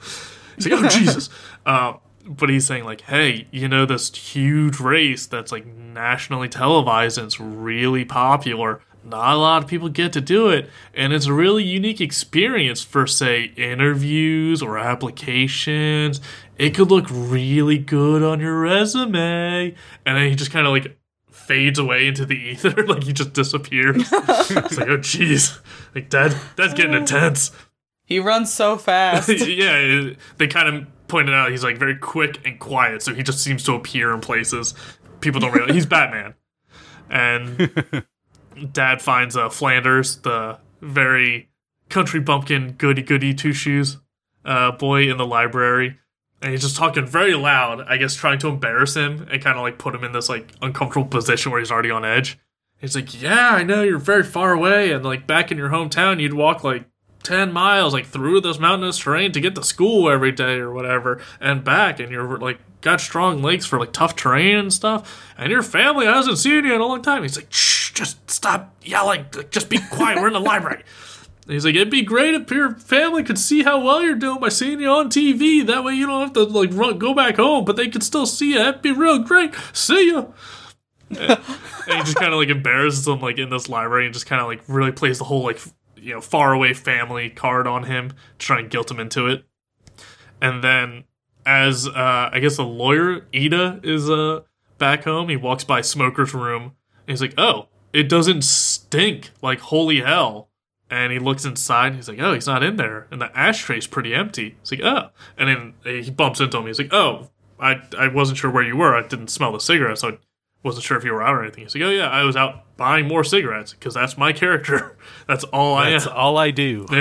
[0.56, 1.30] He's like, oh, Jesus.
[1.65, 7.17] Um, but he's saying, like, hey, you know, this huge race that's like nationally televised
[7.17, 8.82] and it's really popular.
[9.08, 10.70] Not a lot of people get to do it.
[10.93, 16.20] And it's a really unique experience for, say, interviews or applications.
[16.58, 19.76] It could look really good on your resume.
[20.06, 20.98] And then he just kind of like
[21.32, 22.84] fades away into the ether.
[22.88, 23.96] like he just disappears.
[24.12, 25.58] it's like, oh, jeez.
[25.96, 27.00] Like, that that's getting uh.
[27.00, 27.52] intense.
[28.04, 29.30] he runs so fast.
[29.48, 33.39] yeah, they kind of pointed out he's like very quick and quiet, so he just
[33.39, 34.74] seems to appear in places.
[35.22, 36.34] People don't realize he's Batman.
[37.10, 38.06] And
[38.72, 41.50] Dad finds uh, Flanders, the very
[41.89, 43.98] country bumpkin, goody goody two shoes
[44.46, 45.98] uh, boy in the library,
[46.41, 47.82] and he's just talking very loud.
[47.88, 50.54] I guess trying to embarrass him and kind of like put him in this like
[50.62, 52.39] uncomfortable position where he's already on edge.
[52.80, 56.22] He's like, "Yeah, I know you're very far away, and like back in your hometown,
[56.22, 56.86] you'd walk like
[57.24, 61.22] 10 miles like through this mountainous terrain to get to school every day or whatever
[61.41, 65.52] and back and you're like got strong legs for like tough terrain and stuff and
[65.52, 69.25] your family hasn't seen you in a long time he's like shh just stop yelling.
[69.49, 70.19] Just be quiet.
[70.21, 70.83] We're in the library.
[71.43, 74.39] And he's like it'd be great if your family could see how well you're doing
[74.39, 77.37] by seeing you on tv that way you don't have to like run go back
[77.37, 79.54] home but they could still see you that'd be real great.
[79.73, 80.25] See ya.
[81.10, 81.39] And
[81.87, 84.48] he just kind of like embarrasses them like in this library and just kind of
[84.48, 85.60] like really plays the whole like
[85.95, 89.45] you know far away family card on him to try and guilt him into it.
[90.41, 91.06] And then
[91.45, 94.41] as uh i guess the lawyer Iida is uh
[94.77, 96.63] back home he walks by smoker's room.
[96.63, 100.50] And he's like oh it doesn't stink like holy hell.
[100.90, 103.08] And he looks inside and he's like oh he's not in there.
[103.12, 104.56] And the ashtray's pretty empty.
[104.62, 105.10] He's like oh.
[105.38, 106.65] And then he bumps into him.
[106.67, 107.29] He's like oh
[107.60, 108.96] i i wasn't sure where you were.
[108.96, 110.17] I didn't smell the cigarette so i
[110.63, 111.63] wasn't sure if you were out or anything.
[111.63, 114.96] He's like oh yeah i was out buying more cigarettes because that's my character.
[115.27, 116.13] That's all i That's am.
[116.13, 116.85] all I do.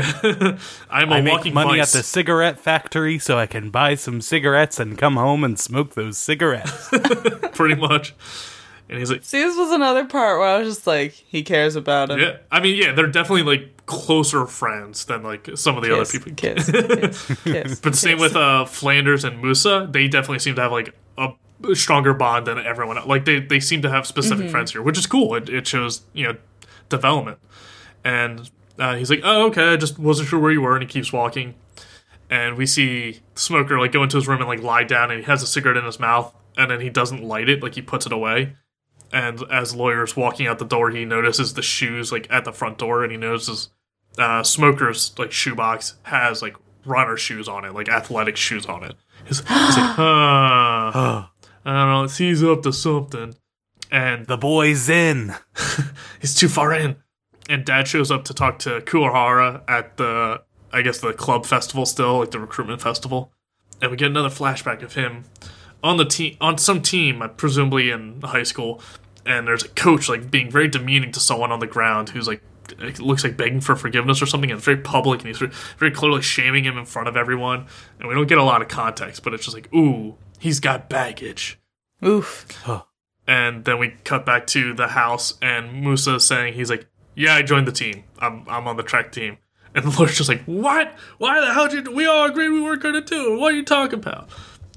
[0.90, 1.94] i'm a I make money vice.
[1.94, 5.94] at the cigarette factory so I can buy some cigarettes and come home and smoke
[5.94, 6.88] those cigarettes.
[7.52, 8.14] pretty much
[8.88, 11.76] and he's like See, this was another part where I was just like, he cares
[11.76, 12.18] about him.
[12.20, 16.04] yeah i mean yeah they're definitely like closer friends than like some of the other
[16.04, 17.80] people kiss, kiss, kiss.
[17.80, 21.30] But same with uh, Flanders and Musa, they definitely seem to have like a
[21.74, 23.06] stronger bond than everyone else.
[23.06, 25.34] Like they, they seem to have specific friends here, which is cool.
[25.36, 26.36] It, it shows you know
[26.88, 27.38] development.
[28.04, 29.72] And uh, he's like, "Oh, okay.
[29.72, 31.54] I just wasn't sure where you were." And he keeps walking.
[32.28, 35.26] And we see Smoker like go into his room and like lie down, and he
[35.26, 38.04] has a cigarette in his mouth, and then he doesn't light it, like he puts
[38.04, 38.54] it away.
[39.12, 42.78] And as lawyer's walking out the door, he notices the shoes like at the front
[42.78, 43.70] door, and he notices
[44.18, 48.96] uh, Smoker's like shoebox has like runner shoes on it, like athletic shoes on it.
[49.26, 49.48] He's, he's like,
[49.96, 51.26] huh.
[51.64, 52.06] I don't know.
[52.06, 53.34] He's up to something.
[53.90, 55.34] And The boy's in.
[56.20, 56.96] he's too far in.
[57.48, 60.42] And dad shows up to talk to Kuwahara at the,
[60.72, 63.32] I guess, the club festival still, like the recruitment festival.
[63.80, 65.24] And we get another flashback of him
[65.82, 68.80] on the team, on some team, uh, presumably in high school.
[69.24, 72.42] And there's a coach, like, being very demeaning to someone on the ground who's, like,
[72.78, 74.50] it looks like begging for forgiveness or something.
[74.50, 77.66] And it's very public, and he's very, very clearly shaming him in front of everyone.
[77.98, 80.88] And we don't get a lot of context, but it's just like, ooh, he's got
[80.88, 81.58] baggage.
[82.04, 82.46] Oof.
[83.26, 87.34] And then we cut back to the house, and Musa is saying he's like, "Yeah,
[87.34, 88.04] I joined the team.
[88.20, 89.38] I'm I'm on the track team."
[89.74, 90.94] And the lawyer's just like, "What?
[91.18, 91.92] Why the hell did you?
[91.92, 93.38] We all agreed we weren't going to do.
[93.38, 94.28] What are you talking about?"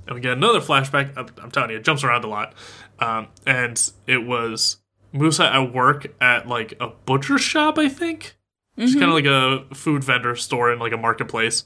[0.09, 1.15] And we get another flashback.
[1.15, 2.55] I'm, I'm telling you, it jumps around a lot.
[2.97, 4.77] Um, and it was
[5.13, 8.35] Musa at work at like a butcher shop, I think.
[8.75, 11.63] It's kind of like a food vendor store in like a marketplace.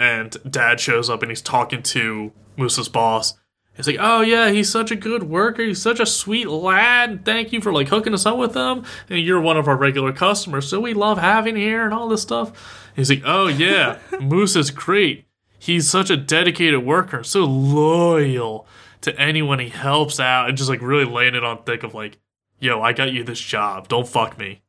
[0.00, 3.34] And dad shows up and he's talking to Musa's boss.
[3.76, 5.62] He's like, "Oh yeah, he's such a good worker.
[5.62, 7.24] He's such a sweet lad.
[7.24, 8.84] Thank you for like hooking us up with him.
[9.08, 12.08] And you're one of our regular customers, so we love having you here and all
[12.08, 15.25] this stuff." He's like, "Oh yeah, Moose is great.
[15.58, 18.66] He's such a dedicated worker, so loyal
[19.00, 22.18] to anyone he helps out, and just like really laying it on thick of like,
[22.58, 23.88] yo, I got you this job.
[23.88, 24.62] Don't fuck me."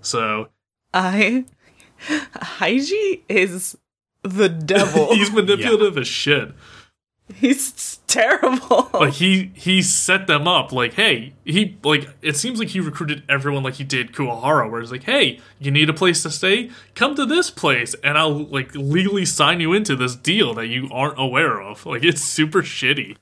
[0.00, 0.48] So
[0.92, 1.44] I
[2.08, 3.76] Haiji is
[4.22, 5.06] the devil.
[5.14, 6.52] he's manipulative as shit.
[7.34, 8.90] He's terrible.
[8.92, 13.22] like he he set them up like hey he like it seems like he recruited
[13.28, 16.70] everyone like he did Kuwahara where it's like hey you need a place to stay
[16.94, 20.88] come to this place and I'll like legally sign you into this deal that you
[20.92, 23.16] aren't aware of like it's super shitty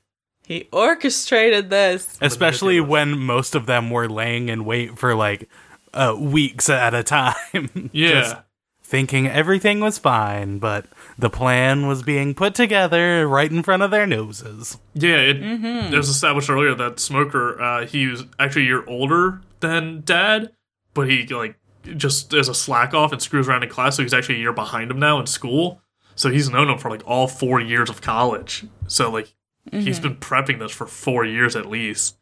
[0.45, 2.17] he orchestrated this.
[2.21, 5.49] Especially when most of them were laying in wait for like
[5.93, 7.89] uh, weeks at a time.
[7.93, 8.35] yeah Just
[8.83, 10.85] thinking everything was fine, but
[11.17, 14.77] the plan was being put together right in front of their noses.
[14.93, 19.41] yeah it, it was established earlier that Smoker uh, he was actually a year older
[19.59, 20.51] than Dad
[20.93, 21.55] but he like
[21.97, 24.53] just is a slack off and screws around in class so he's actually a year
[24.53, 25.81] behind him now in school.
[26.15, 28.65] So he's known him for like all four years of college.
[28.87, 29.33] So like
[29.71, 32.17] he's been prepping this for four years at least.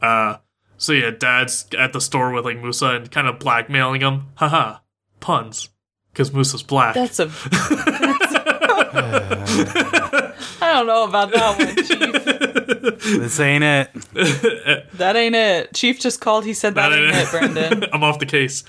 [0.00, 0.36] Uh
[0.76, 4.28] so yeah dad's at the store with like musa and kind of blackmailing him.
[4.36, 4.78] Haha
[5.20, 5.68] puns.
[6.12, 6.94] Because musa's black.
[6.94, 7.26] That's a.
[8.94, 11.76] I don't know about that one,
[13.02, 13.18] Chief.
[13.20, 13.88] This ain't it.
[14.94, 15.74] That ain't it.
[15.74, 16.44] Chief just called.
[16.44, 17.84] He said that, That ain't ain't it, Brendan.
[17.92, 18.64] I'm off the case.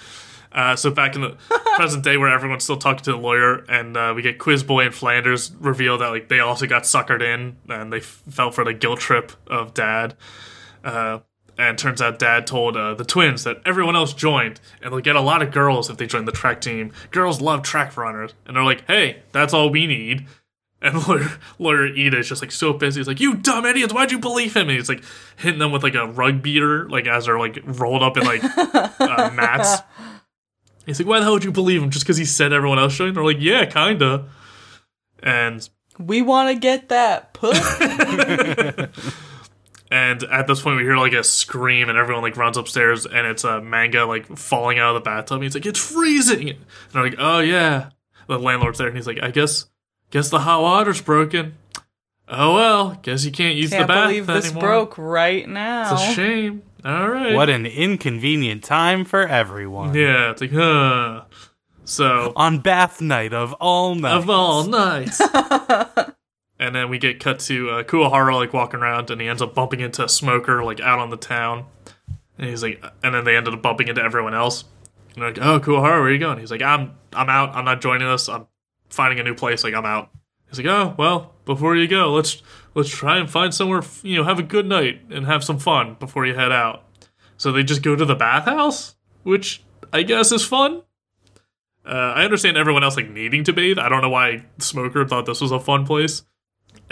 [0.51, 1.35] Uh, so back in the
[1.75, 4.85] present day, where everyone's still talking to the lawyer, and uh, we get Quiz Boy
[4.85, 8.63] and Flanders reveal that like they also got suckered in, and they f- fell for
[8.63, 10.15] the guilt trip of Dad.
[10.83, 11.19] Uh,
[11.57, 15.15] and turns out Dad told uh, the twins that everyone else joined, and they'll get
[15.15, 16.91] a lot of girls if they join the track team.
[17.11, 20.25] Girls love track runners, and they're like, "Hey, that's all we need."
[20.83, 21.29] And lawyer,
[21.59, 22.97] lawyer Iida is just like so pissed.
[22.97, 23.93] He's like, "You dumb idiots!
[23.93, 25.01] Why'd you believe him?" And he's like
[25.37, 28.43] hitting them with like a rug beater, like as they're like rolled up in like
[28.99, 29.81] uh, mats.
[30.85, 31.89] He's like, "Why the hell would you believe him?
[31.89, 34.25] Just because he said everyone else joined?" They're like, "Yeah, kinda."
[35.19, 37.55] And we want to get that put.
[39.93, 43.27] And at this point, we hear like a scream, and everyone like runs upstairs, and
[43.27, 45.35] it's a manga like falling out of the bathtub.
[45.35, 46.57] And he's like, "It's freezing!" And
[46.91, 47.89] they're like, "Oh yeah."
[48.27, 49.65] The landlord's there, and he's like, "I guess,
[50.09, 51.55] guess the hot water's broken."
[52.27, 54.61] Oh well, guess you can't use Can't the bath believe this anymore.
[54.61, 55.93] broke right now.
[55.93, 56.63] It's a shame.
[56.85, 57.33] All right.
[57.35, 59.93] What an inconvenient time for everyone.
[59.93, 61.23] Yeah, it's like, huh.
[61.85, 64.23] So On bath night of all nights.
[64.23, 65.21] of all nights.
[66.63, 69.53] and then we get cut to uh, Kuwahara like walking around, and he ends up
[69.53, 71.65] bumping into a smoker like out on the town.
[72.37, 74.63] And he's like, and then they ended up bumping into everyone else.
[75.13, 76.39] And like, oh, Kuwahara, where are you going?
[76.39, 77.53] He's like, I'm, I'm out.
[77.53, 78.29] I'm not joining us.
[78.29, 78.47] I'm
[78.89, 79.65] finding a new place.
[79.65, 80.09] Like, I'm out.
[80.47, 82.41] He's like, oh, well, before you go, let's
[82.75, 83.83] let's try and find somewhere.
[84.01, 86.85] You know, have a good night and have some fun before you head out.
[87.35, 90.83] So they just go to the bathhouse, which I guess is fun.
[91.85, 93.77] Uh, I understand everyone else like needing to bathe.
[93.79, 96.23] I don't know why Smoker thought this was a fun place.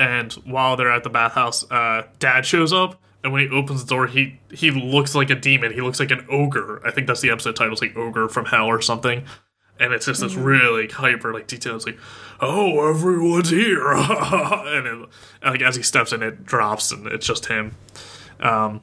[0.01, 3.89] And while they're at the bathhouse, uh, Dad shows up, and when he opens the
[3.89, 5.71] door, he he looks like a demon.
[5.73, 6.81] He looks like an ogre.
[6.83, 9.23] I think that's the episode title, it's like ogre from hell or something.
[9.79, 11.75] and it's just this really hyper like detail.
[11.75, 11.99] It's like,
[12.39, 15.07] oh, everyone's here, and, it, and
[15.43, 17.75] like as he steps in, it drops, and it's just him.
[18.39, 18.81] Um,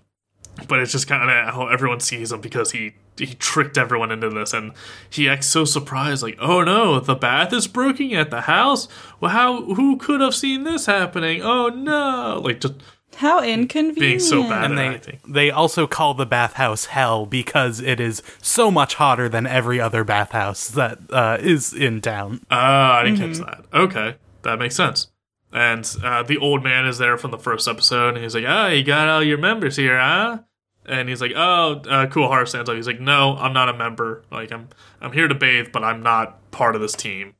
[0.66, 4.30] but it's just kind of how everyone sees him because he he tricked everyone into
[4.30, 4.72] this, and
[5.10, 8.88] he acts so surprised, like, "Oh no, the bath is broken at the house.
[9.20, 9.62] Well, how?
[9.74, 11.42] Who could have seen this happening?
[11.42, 12.74] Oh no!" Like just
[13.16, 13.98] How inconvenient.
[13.98, 15.18] being so bad And at they acting.
[15.26, 20.04] they also call the bathhouse hell because it is so much hotter than every other
[20.04, 22.40] bathhouse that uh, is in town.
[22.50, 23.64] Ah, I didn't catch that.
[23.74, 25.08] Okay, that makes sense.
[25.52, 28.68] And uh, the old man is there from the first episode, and he's like, "Oh,
[28.68, 30.40] you got all your members here, huh?"
[30.88, 32.76] And he's like, "Oh, uh, cool." Heart stands up.
[32.76, 34.22] He's like, "No, I'm not a member.
[34.30, 34.68] Like, I'm
[35.00, 37.34] I'm here to bathe, but I'm not part of this team."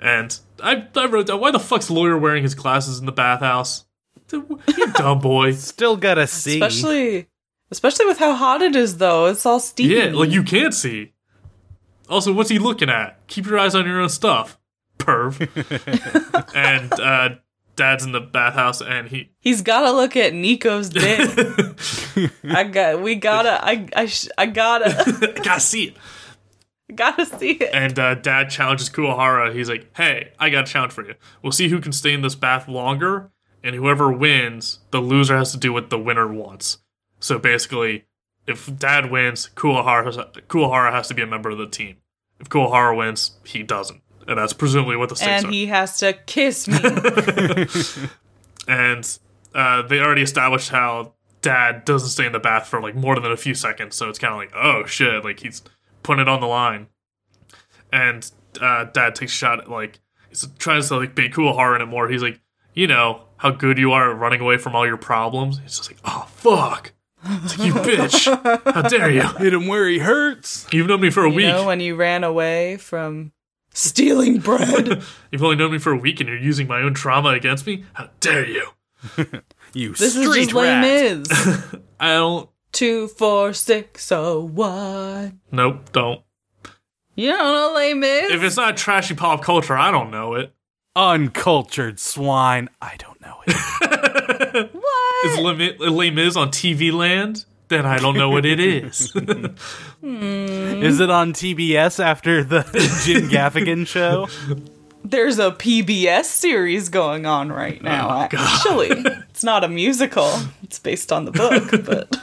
[0.00, 3.84] And I I wrote down, "Why the fuck's lawyer wearing his glasses in the bathhouse?"
[4.32, 4.60] You
[4.94, 5.52] dumb boy.
[5.52, 6.54] Still gotta see.
[6.54, 7.28] Especially,
[7.70, 9.26] especially with how hot it is, though.
[9.26, 9.94] It's all steamy.
[9.94, 11.12] Yeah, like you can't see.
[12.08, 13.26] Also, what's he looking at?
[13.26, 14.58] Keep your eyes on your own stuff,
[14.98, 15.38] perv.
[16.54, 17.36] and uh,
[17.76, 21.30] Dad's in the bathhouse, and he He's got to look at Nico's dick.
[22.44, 23.00] I got.
[23.02, 23.64] We gotta.
[23.64, 23.88] I.
[23.94, 24.06] I.
[24.06, 25.34] Sh- I gotta.
[25.36, 25.96] I gotta see it.
[26.94, 27.70] gotta see it.
[27.72, 29.54] And uh, Dad challenges Kuwahara.
[29.54, 31.14] He's like, "Hey, I got a challenge for you.
[31.42, 33.30] We'll see who can stay in this bath longer,
[33.64, 36.78] and whoever wins, the loser has to do what the winner wants."
[37.20, 38.04] So basically,
[38.46, 41.96] if Dad wins, Kuwahara has, Kuwahara has to be a member of the team.
[42.40, 45.50] If Kuwahara wins, he doesn't, and that's presumably what the stakes And are.
[45.50, 46.78] he has to kiss me.
[48.68, 49.18] and
[49.54, 53.32] uh, they already established how dad doesn't stay in the bath for like more than
[53.32, 55.60] a few seconds so it's kind of like oh shit like he's
[56.02, 56.86] putting it on the line.
[57.92, 61.80] And uh, dad takes a shot at like he's trying to like be cool hard
[61.80, 62.40] in it more he's like
[62.74, 65.58] you know how good you are at running away from all your problems?
[65.58, 66.92] He's just like oh fuck.
[67.24, 68.72] It's like you bitch.
[68.72, 69.22] How dare you?
[69.38, 70.66] Hit him where he hurts.
[70.72, 71.46] you've known me for a you week.
[71.46, 73.32] know, when you ran away from
[73.72, 75.02] stealing bread.
[75.30, 77.84] you've only known me for a week and you're using my own trauma against me
[77.94, 78.68] how dare you
[79.74, 80.80] You this is just Les rat.
[80.80, 81.28] Mis.
[82.00, 85.40] i don't Two, four, six, oh, one.
[85.50, 86.22] nope don't
[87.16, 88.30] You don't know Les Mis?
[88.32, 90.54] if it's not trashy pop culture i don't know it
[90.94, 92.68] Uncultured swine.
[92.82, 94.74] I don't know it.
[94.74, 95.24] what?
[95.24, 97.46] Is Les Mi- Les on TV land?
[97.72, 99.12] Then I don't know what it is.
[99.12, 99.46] Hmm.
[100.04, 102.60] Is it on TBS after the
[103.06, 104.28] Jim Gaffigan show?
[105.02, 108.88] There's a PBS series going on right oh now, Oh, actually.
[109.30, 110.30] it's not a musical,
[110.62, 112.14] it's based on the book, but.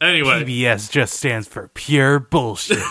[0.00, 2.82] anyway, PBS just stands for pure bullshit.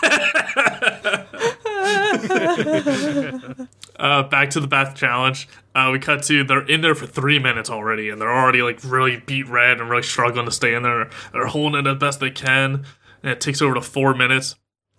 [4.01, 5.47] Uh, back to the bath challenge.
[5.75, 8.79] Uh, we cut to they're in there for three minutes already, and they're already like
[8.83, 11.09] really beat red and really struggling to stay in there.
[11.31, 12.83] They're holding it as best they can,
[13.21, 14.55] and it takes over to four minutes.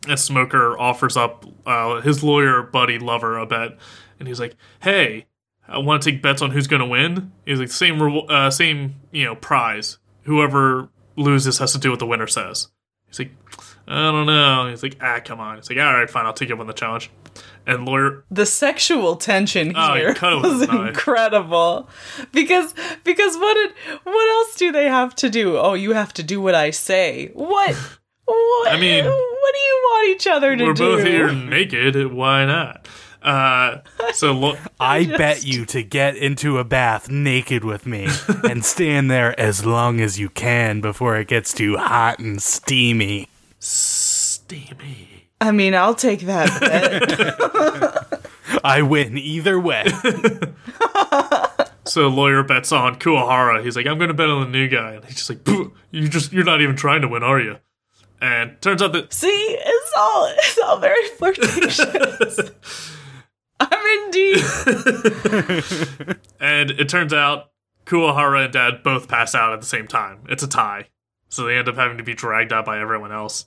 [0.09, 3.77] And Smoker offers up uh, his lawyer buddy lover a bet,
[4.19, 5.27] and he's like, "Hey,
[5.69, 8.95] I want to take bets on who's going to win." He's like, "Same, uh, same,
[9.11, 9.99] you know, prize.
[10.23, 12.69] Whoever loses has to do what the winner says."
[13.09, 13.33] He's like,
[13.89, 16.51] "I don't know." He's like, "Ah, come on." He's like, "All right, fine, I'll take
[16.51, 17.11] you up on the challenge."
[17.67, 21.89] And lawyer The sexual tension Oh, here cut was incredible
[22.33, 23.73] because because what did
[24.05, 25.57] what else do they have to do?
[25.59, 27.31] Oh, you have to do what I say.
[27.35, 27.77] What?
[28.25, 28.73] What?
[28.73, 30.65] I mean, what do you want each other to do?
[30.67, 32.13] we're both here naked.
[32.13, 32.87] Why not?
[33.21, 33.79] Uh,
[34.13, 38.07] so lo- I just- bet you to get into a bath naked with me
[38.49, 43.29] and stand there as long as you can before it gets too hot and steamy.
[43.59, 45.09] steamy.
[45.43, 48.21] I mean, I'll take that bet.
[48.65, 49.87] I win either way.
[51.85, 53.65] So lawyer bets on Kuwahara.
[53.65, 55.47] He's like, I'm gonna bet on the new guy, and he's just like,
[55.91, 57.59] you just you're not even trying to win, are you?
[58.21, 61.81] And turns out that See, it's all it's all very flirtatious.
[63.61, 64.45] I'm in deep.
[66.41, 67.51] and it turns out
[67.85, 70.21] Kuwahara and Dad both pass out at the same time.
[70.29, 70.89] It's a tie,
[71.29, 73.47] so they end up having to be dragged out by everyone else.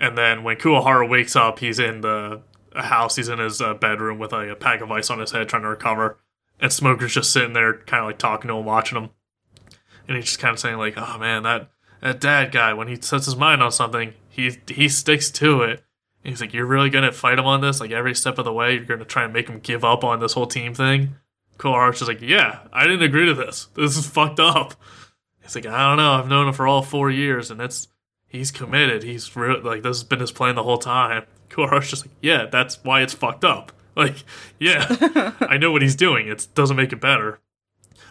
[0.00, 2.40] And then when Kuwahara wakes up, he's in the
[2.74, 3.16] house.
[3.16, 5.62] He's in his uh, bedroom with like, a pack of ice on his head, trying
[5.62, 6.18] to recover.
[6.58, 9.10] And Smoker's just sitting there, kind of like talking to him, watching him.
[10.08, 11.70] And he's just kind of saying like, "Oh man, that
[12.00, 12.72] that dad guy.
[12.74, 15.84] When he sets his mind on something, he he sticks to it."
[16.24, 17.80] And he's like, "You're really gonna fight him on this?
[17.80, 20.20] Like every step of the way, you're gonna try and make him give up on
[20.20, 21.16] this whole team thing?"
[21.58, 23.68] Kuwahara's just like, "Yeah, I didn't agree to this.
[23.74, 24.74] This is fucked up."
[25.42, 26.12] He's like, "I don't know.
[26.12, 27.88] I've known him for all four years, and it's
[28.30, 29.02] he's committed.
[29.02, 29.60] He's real.
[29.62, 33.02] Like this has been his plan the whole time." Kuwahara's just like, "Yeah, that's why
[33.02, 34.24] it's fucked up." Like,
[34.58, 36.28] yeah, I know what he's doing.
[36.28, 37.40] It doesn't make it better.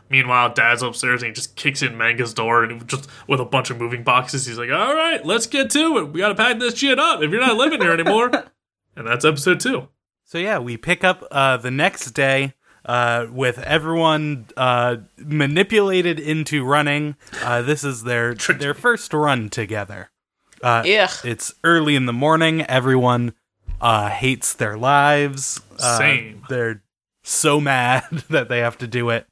[0.09, 3.69] Meanwhile, Dad's upstairs and he just kicks in Manga's door and just with a bunch
[3.69, 4.45] of moving boxes.
[4.45, 6.09] He's like, "All right, let's get to it.
[6.09, 8.29] We gotta pack this shit up if you're not living here anymore."
[8.95, 9.87] And that's episode two.
[10.25, 12.53] So yeah, we pick up uh, the next day
[12.85, 17.15] uh, with everyone uh, manipulated into running.
[17.43, 20.09] Uh, this is their their first run together.
[20.61, 21.09] Uh, Ugh.
[21.23, 22.61] It's early in the morning.
[22.63, 23.33] Everyone
[23.81, 25.61] uh, hates their lives.
[25.79, 26.43] Uh, Same.
[26.49, 26.83] They're
[27.23, 29.25] so mad that they have to do it.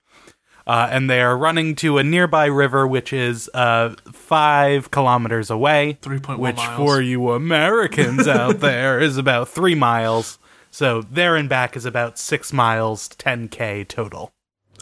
[0.66, 5.98] Uh, and they are running to a nearby river, which is uh, five kilometers away.
[6.02, 6.78] 3.1 Which, miles.
[6.78, 10.38] for you Americans out there, is about three miles.
[10.72, 14.32] So there and back is about six miles, 10k total.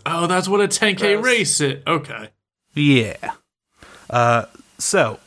[0.06, 1.26] Oh, that's what a 10k Gross.
[1.26, 1.84] race is.
[1.88, 2.30] Okay.
[2.74, 3.32] Yeah.
[4.10, 4.46] Uh,
[4.78, 5.20] so,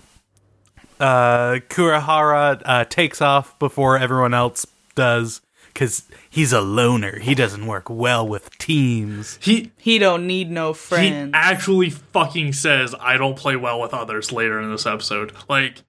[1.01, 5.41] uh, Kurahara uh, takes off before everyone else does
[5.73, 7.19] because he's a loner.
[7.21, 9.39] He doesn't work well with teams.
[9.41, 11.29] He He don't need no friends.
[11.29, 15.33] he actually fucking says I don't play well with others later in this episode.
[15.49, 15.83] Like,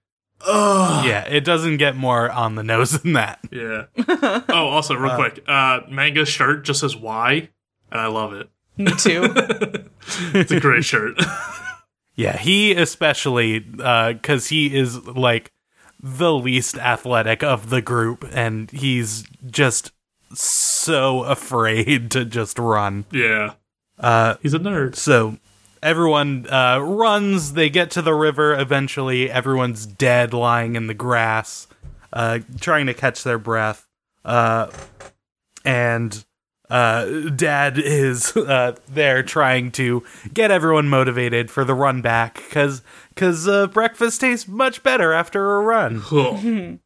[0.46, 1.06] ugh.
[1.06, 3.40] Yeah, it doesn't get more on the nose than that.
[3.52, 3.86] Yeah.
[4.08, 7.50] oh, also, real quick, uh, Manga's shirt just says Y,
[7.92, 8.50] and I love it.
[8.78, 9.34] Me too.
[10.34, 11.20] It's a great shirt.
[12.16, 15.54] Yeah, he especially because he is like
[16.04, 19.94] the least athletic of the group, and he's just
[20.34, 23.06] so afraid to just run.
[23.12, 23.54] yeah.
[23.98, 24.96] Uh, He's a nerd.
[24.98, 25.38] so
[25.82, 27.54] everyone uh, runs.
[27.54, 28.58] They get to the river.
[28.58, 31.68] Eventually, everyone's dead, lying in the grass,
[32.14, 33.88] uh, trying to catch their breath.
[34.26, 34.70] Uh,
[35.66, 36.24] and
[36.70, 40.04] uh, Dad is uh, there trying to
[40.34, 45.56] get everyone motivated for the run back because because uh, breakfast tastes much better after
[45.56, 46.02] a run.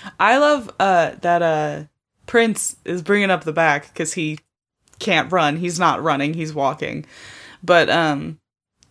[0.20, 1.84] I love uh, that uh,
[2.26, 4.38] Prince is bringing up the back because he
[4.98, 5.56] can't run.
[5.56, 6.34] He's not running.
[6.34, 7.06] He's walking.
[7.62, 8.38] But um,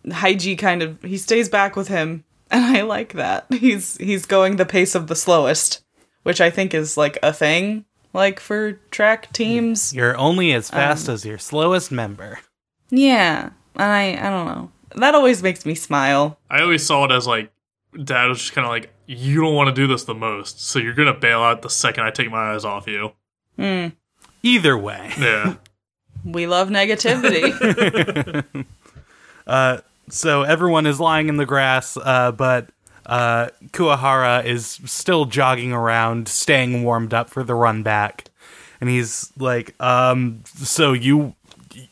[0.06, 3.46] Haiji kind of he stays back with him, and I like that.
[3.50, 5.84] He's he's going the pace of the slowest,
[6.22, 9.94] which I think is like a thing, like for track teams.
[9.94, 12.40] You're only as fast as your slowest member.
[12.90, 14.70] Yeah, and I I don't know.
[14.96, 16.38] That always makes me smile.
[16.50, 17.52] I always saw it as like,
[18.02, 20.78] Dad was just kind of like, you don't want to do this the most, so
[20.78, 23.12] you're gonna bail out the second I take my eyes off you.
[23.56, 23.88] Hmm.
[24.42, 25.12] Either way.
[25.18, 25.56] Yeah.
[26.32, 28.44] We love negativity.
[29.46, 32.68] Uh, so everyone is lying in the grass, uh, but
[33.06, 38.28] uh, Kuahara is still jogging around, staying warmed up for the run back.
[38.78, 41.34] And he's like, um, so you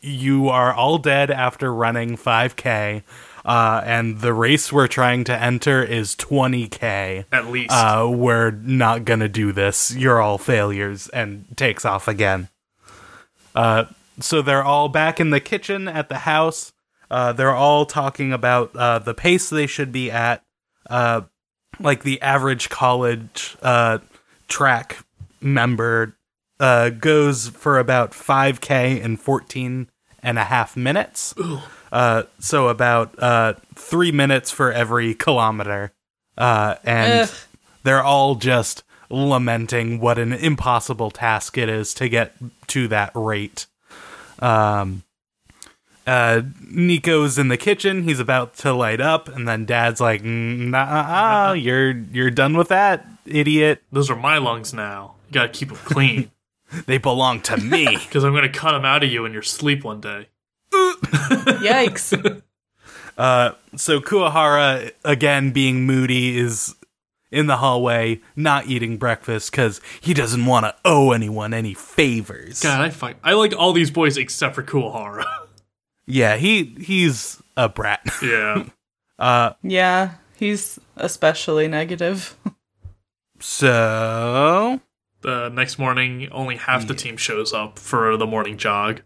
[0.02, 3.02] you are all dead after running 5k,
[3.46, 7.24] uh, and the race we're trying to enter is 20k.
[7.32, 7.72] At least.
[7.72, 9.94] Uh, we're not gonna do this.
[9.96, 12.48] You're all failures, and takes off again.
[13.54, 13.86] Uh,
[14.20, 16.72] so they're all back in the kitchen at the house.
[17.10, 20.42] Uh, they're all talking about uh, the pace they should be at.
[20.88, 21.22] Uh,
[21.78, 23.98] like the average college uh,
[24.48, 24.98] track
[25.40, 26.16] member
[26.58, 29.88] uh, goes for about 5K in 14
[30.22, 31.34] and a half minutes.
[31.92, 35.92] Uh, so about uh, three minutes for every kilometer.
[36.36, 37.36] Uh, and Ugh.
[37.84, 42.34] they're all just lamenting what an impossible task it is to get
[42.66, 43.66] to that rate.
[44.40, 45.02] Um,
[46.06, 48.04] uh, Nico's in the kitchen.
[48.04, 53.06] He's about to light up, and then Dad's like, "Nah, you're you're done with that,
[53.24, 53.82] idiot.
[53.90, 55.14] Those are my lungs now.
[55.28, 56.30] You gotta keep them clean,
[56.86, 59.82] They belong to me." because I'm gonna cut them out of you in your sleep
[59.82, 60.28] one day.
[60.72, 62.42] Yikes.
[63.18, 66.75] uh, so Kuahara, again being moody, is
[67.30, 72.60] in the hallway, not eating breakfast because he doesn't want to owe anyone any favors.
[72.62, 73.16] God, I fight.
[73.24, 75.24] I like all these boys except for Kuahara.
[76.08, 78.00] Yeah, he he's a brat.
[78.22, 78.66] yeah.
[79.18, 82.36] Uh, Yeah, he's especially negative.
[83.40, 84.80] so
[85.22, 89.02] The next morning, only half the team shows up for the morning jog.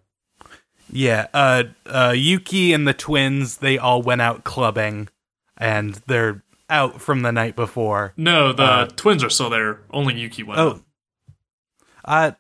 [0.93, 5.09] Yeah, uh, uh, Yuki and the twins, they all went out clubbing,
[5.57, 8.13] and they're out from the night before.
[8.17, 9.81] No, the Uh, twins are still there.
[9.91, 10.61] Only Yuki went.
[10.61, 10.81] Oh,
[12.05, 12.33] uh,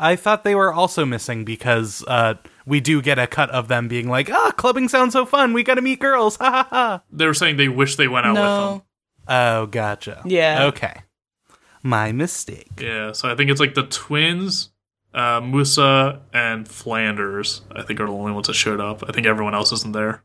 [0.00, 2.34] I thought they were also missing because, uh,
[2.66, 5.62] we do get a cut of them being like, ah, clubbing sounds so fun, we
[5.64, 7.02] gotta meet girls, ha ha ha.
[7.10, 8.82] They were saying they wish they went out with them.
[9.26, 10.22] Oh, gotcha.
[10.24, 10.64] Yeah.
[10.66, 11.02] Okay.
[11.82, 12.68] My mistake.
[12.80, 14.70] Yeah, so I think it's like the twins,
[15.14, 17.62] uh, Musa, and Flanders.
[17.74, 19.02] I think are the only ones that showed up.
[19.08, 20.22] I think everyone else isn't there.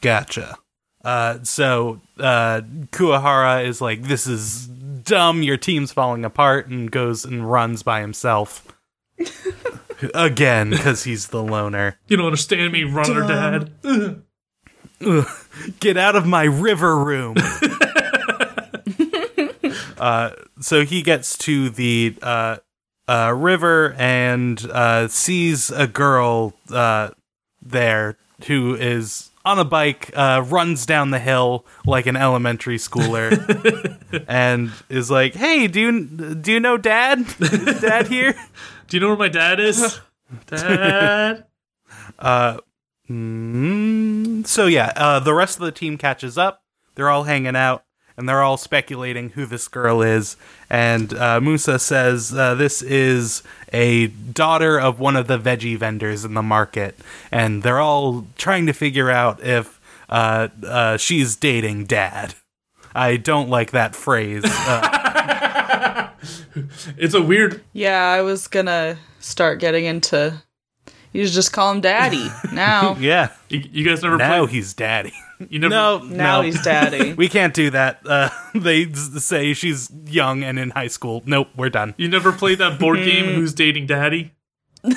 [0.00, 0.56] Gotcha.
[1.04, 5.42] Uh, so uh, Kuahara is like, "This is dumb.
[5.42, 8.66] Your team's falling apart," and goes and runs by himself
[10.14, 11.98] again because he's the loner.
[12.08, 13.72] You don't understand me, runner dad.
[13.84, 14.22] Ugh.
[15.80, 17.36] Get out of my river room.
[19.98, 20.30] uh,
[20.60, 22.56] so he gets to the uh,
[23.08, 27.10] uh, river and uh, sees a girl uh,
[27.60, 34.24] there who is on a bike, uh, runs down the hill like an elementary schooler,
[34.28, 37.20] and is like, "Hey, do you do you know Dad?
[37.40, 38.34] Is Dad here?"
[38.86, 39.98] Do you know where my dad is?
[40.46, 41.44] dad.
[43.10, 46.62] Mm, so yeah, uh, the rest of the team catches up.
[46.94, 47.84] They're all hanging out,
[48.16, 50.36] and they're all speculating who this girl is.
[50.70, 53.42] And uh, Musa says uh, this is
[53.72, 56.96] a daughter of one of the veggie vendors in the market,
[57.32, 62.34] and they're all trying to figure out if uh, uh, she's dating Dad.
[62.94, 64.42] I don't like that phrase.
[64.44, 64.90] Uh,
[66.96, 67.62] It's a weird.
[67.72, 70.40] Yeah, I was gonna start getting into.
[71.12, 72.96] You just call him Daddy now.
[72.98, 74.50] yeah, You, you guys never now played.
[74.54, 75.12] he's Daddy.
[75.50, 75.70] You never.
[75.74, 76.46] No, Now no.
[76.46, 77.12] he's Daddy.
[77.16, 78.00] We can't do that.
[78.06, 81.22] Uh, they say she's young and in high school.
[81.26, 81.94] Nope, we're done.
[81.96, 83.34] You never played that board game.
[83.34, 84.32] Who's dating daddy?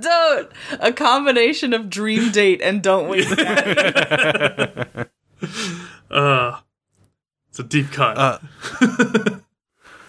[0.00, 0.48] don't.
[0.78, 5.08] A combination of Dream Date and Don't Wake Daddy.
[6.10, 6.60] Uh,
[7.48, 8.16] it's a deep cut.
[8.18, 8.38] Uh,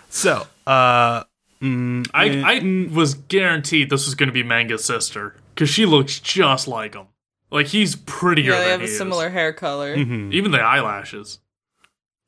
[0.09, 1.23] So, uh,
[1.61, 5.85] mm, I eh, I was guaranteed this was going to be Manga's sister because she
[5.85, 7.07] looks just like him.
[7.51, 8.97] Like he's prettier yeah, they than have he a is.
[8.97, 9.95] similar hair color.
[9.95, 10.33] mhm.
[10.33, 11.39] Even the eyelashes.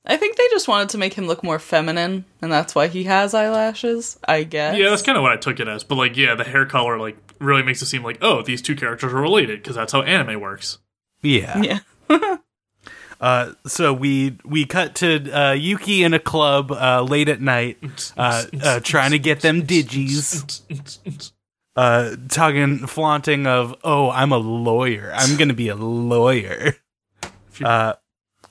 [0.05, 3.05] I think they just wanted to make him look more feminine, and that's why he
[3.05, 4.19] has eyelashes.
[4.27, 4.77] I guess.
[4.77, 5.85] Yeah, that's kind of what I took it as.
[5.85, 8.75] But like, yeah, the hair color like really makes it seem like oh, these two
[8.75, 10.79] characters are related because that's how anime works.
[11.21, 11.61] yeah.
[11.61, 11.79] Yeah.
[13.21, 18.11] Uh, so we we cut to uh, Yuki in a club uh, late at night,
[18.17, 20.61] uh, uh, trying to get them digis.
[21.75, 25.11] Uh, talking, flaunting of, oh, I'm a lawyer.
[25.15, 26.75] I'm gonna be a lawyer.
[27.63, 27.93] Uh,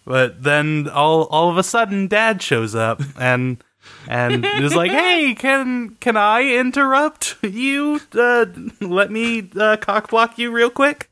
[0.05, 3.63] but then all all of a sudden, Dad shows up and
[4.09, 8.01] and is like, "Hey, can can I interrupt you?
[8.13, 8.47] Uh,
[8.81, 11.11] let me uh, cockblock you real quick."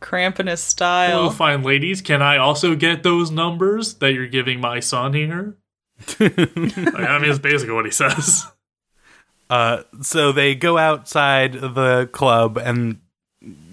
[0.00, 1.30] Cramping his Hello, style.
[1.30, 2.00] fine ladies.
[2.02, 5.56] Can I also get those numbers that you're giving my son here?
[6.20, 8.46] Like, I mean, it's basically what he says.
[9.50, 12.98] Uh, so they go outside the club, and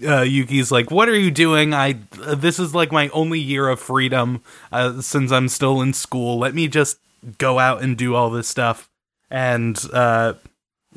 [0.06, 1.74] uh, Yuki's like, "What are you doing?
[1.74, 5.94] I uh, this is like my only year of freedom uh, since I'm still in
[5.94, 6.38] school.
[6.40, 7.00] Let me just
[7.38, 8.90] go out and do all this stuff."
[9.30, 10.36] And uh,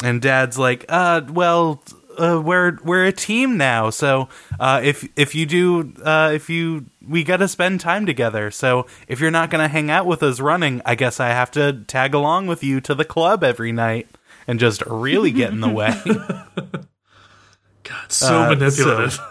[0.02, 1.82] and Dad's like, "Uh, well."
[2.20, 6.86] Uh, we're we're a team now, so uh, if if you do uh, if you
[7.06, 8.50] we got to spend time together.
[8.50, 11.84] So if you're not gonna hang out with us running, I guess I have to
[11.86, 14.08] tag along with you to the club every night
[14.48, 15.94] and just really get in the way.
[17.84, 19.12] God, so Uh, manipulative.
[19.12, 19.24] so-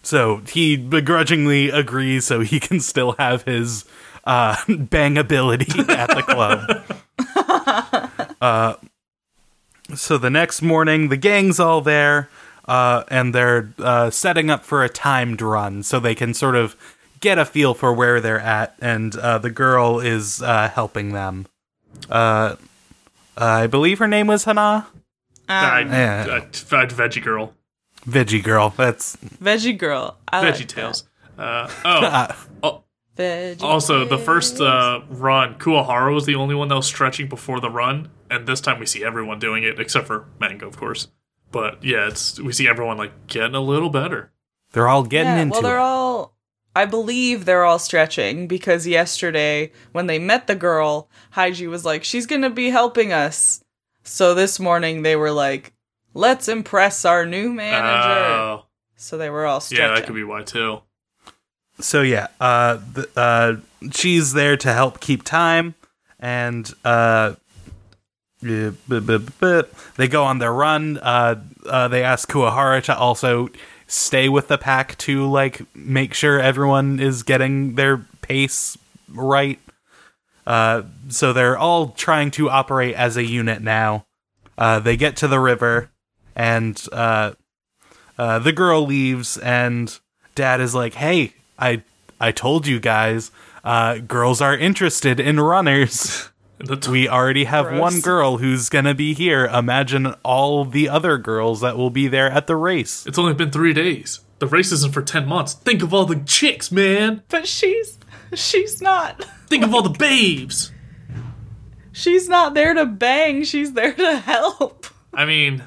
[0.00, 3.84] so he begrudgingly agrees so he can still have his
[4.24, 6.82] uh, bangability at the club.
[8.40, 8.74] uh,
[9.94, 12.30] so the next morning, the gang's all there,
[12.66, 16.74] uh, and they're uh, setting up for a timed run so they can sort of
[17.20, 21.46] get a feel for where they're at, and uh, the girl is uh, helping them.
[23.40, 24.86] Uh, I believe her name was Hana?
[25.48, 26.26] I, Um, Yeah.
[26.28, 26.40] I, I,
[26.86, 27.54] veggie girl,
[28.06, 28.70] Veggie girl.
[28.76, 30.16] That's Veggie girl.
[30.28, 30.68] I like veggie that.
[30.68, 31.04] tails.
[31.38, 32.84] Uh, oh, uh, oh,
[33.16, 37.60] Veggie also the first uh, run, Kuwahara was the only one that was stretching before
[37.60, 41.08] the run, and this time we see everyone doing it except for Manga, of course.
[41.50, 44.32] But yeah, it's we see everyone like getting a little better.
[44.72, 45.80] they're all getting yeah, into well, they're it.
[45.80, 46.34] all.
[46.78, 52.04] I believe they're all stretching because yesterday when they met the girl, Haiji was like,
[52.04, 53.64] "She's gonna be helping us."
[54.04, 55.72] So this morning they were like,
[56.14, 59.88] "Let's impress our new manager." Oh, so they were all stretching.
[59.88, 60.82] yeah, that could be why too.
[61.80, 63.54] so yeah, uh, th- uh,
[63.92, 65.74] she's there to help keep time,
[66.20, 67.34] and uh,
[68.40, 70.98] they go on their run.
[70.98, 73.48] Uh, uh, they ask Kuahara to also
[73.88, 78.78] stay with the pack to like make sure everyone is getting their pace
[79.08, 79.58] right.
[80.46, 84.06] Uh, so they're all trying to operate as a unit now.
[84.56, 85.90] Uh, they get to the river,
[86.34, 87.32] and uh,
[88.16, 89.98] uh, the girl leaves, and
[90.34, 91.82] Dad is like, "Hey, I
[92.20, 93.30] I told you guys,
[93.62, 96.28] uh, girls are interested in runners.
[96.58, 97.80] And that's- We already have Gross.
[97.80, 99.46] one girl who's gonna be here.
[99.46, 103.50] Imagine all the other girls that will be there at the race." It's only been
[103.50, 104.20] three days.
[104.40, 105.54] The race isn't for ten months.
[105.54, 107.22] Think of all the chicks, man.
[107.28, 107.98] But she's
[108.34, 109.24] she's not.
[109.48, 110.72] Think of all the babes.
[111.92, 113.42] She's not there to bang.
[113.44, 114.86] She's there to help.
[115.12, 115.64] I mean,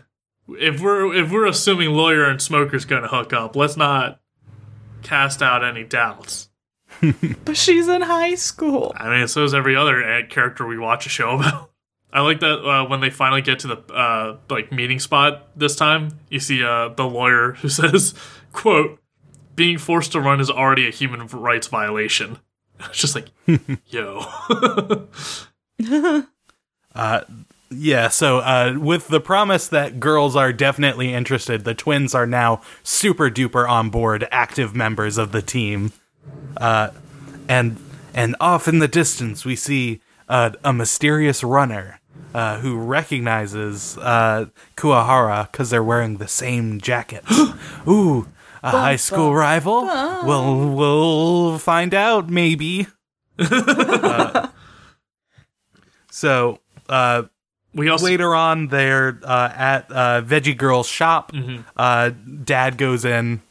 [0.47, 4.19] if we're if we're assuming lawyer and smoker's gonna hook up, let's not
[5.03, 6.49] cast out any doubts.
[7.45, 8.93] but she's in high school.
[8.95, 11.69] I mean, so is every other ant character we watch a show about.
[12.13, 15.77] I like that uh, when they finally get to the uh, like meeting spot this
[15.77, 18.13] time, you see uh, the lawyer who says,
[18.51, 18.99] "quote
[19.55, 22.39] Being forced to run is already a human rights violation."
[22.81, 23.27] It's just like,
[23.87, 24.25] yo,
[27.73, 32.61] Yeah, so uh, with the promise that girls are definitely interested, the twins are now
[32.83, 35.93] super duper on board, active members of the team.
[36.57, 36.89] Uh,
[37.47, 37.77] and
[38.13, 41.99] and off in the distance, we see uh, a mysterious runner
[42.33, 44.45] uh, who recognizes uh,
[44.75, 47.23] Kuahara because they're wearing the same jacket.
[47.87, 48.27] Ooh,
[48.63, 49.85] a high school rival.
[49.85, 52.87] Well, we'll find out maybe.
[53.39, 54.49] Uh,
[56.11, 56.59] so.
[56.87, 57.23] Uh,
[57.73, 61.31] we also later on they're uh, at uh, veggie girl's shop
[61.77, 62.09] uh,
[62.43, 63.41] dad goes in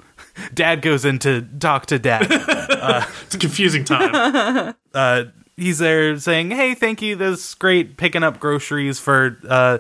[0.55, 2.27] dad goes in to talk to dad.
[3.27, 4.75] It's a confusing time.
[4.95, 5.25] uh,
[5.57, 7.15] he's there saying hey thank you.
[7.15, 9.79] This is great picking up groceries for uh,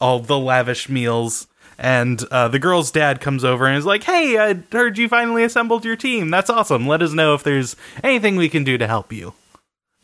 [0.00, 1.46] all the lavish meals.
[1.78, 5.44] And uh, the girl's dad comes over and is like hey i heard you finally
[5.44, 6.30] assembled your team.
[6.30, 6.86] That's awesome.
[6.86, 9.32] Let us know if there's anything we can do to help you.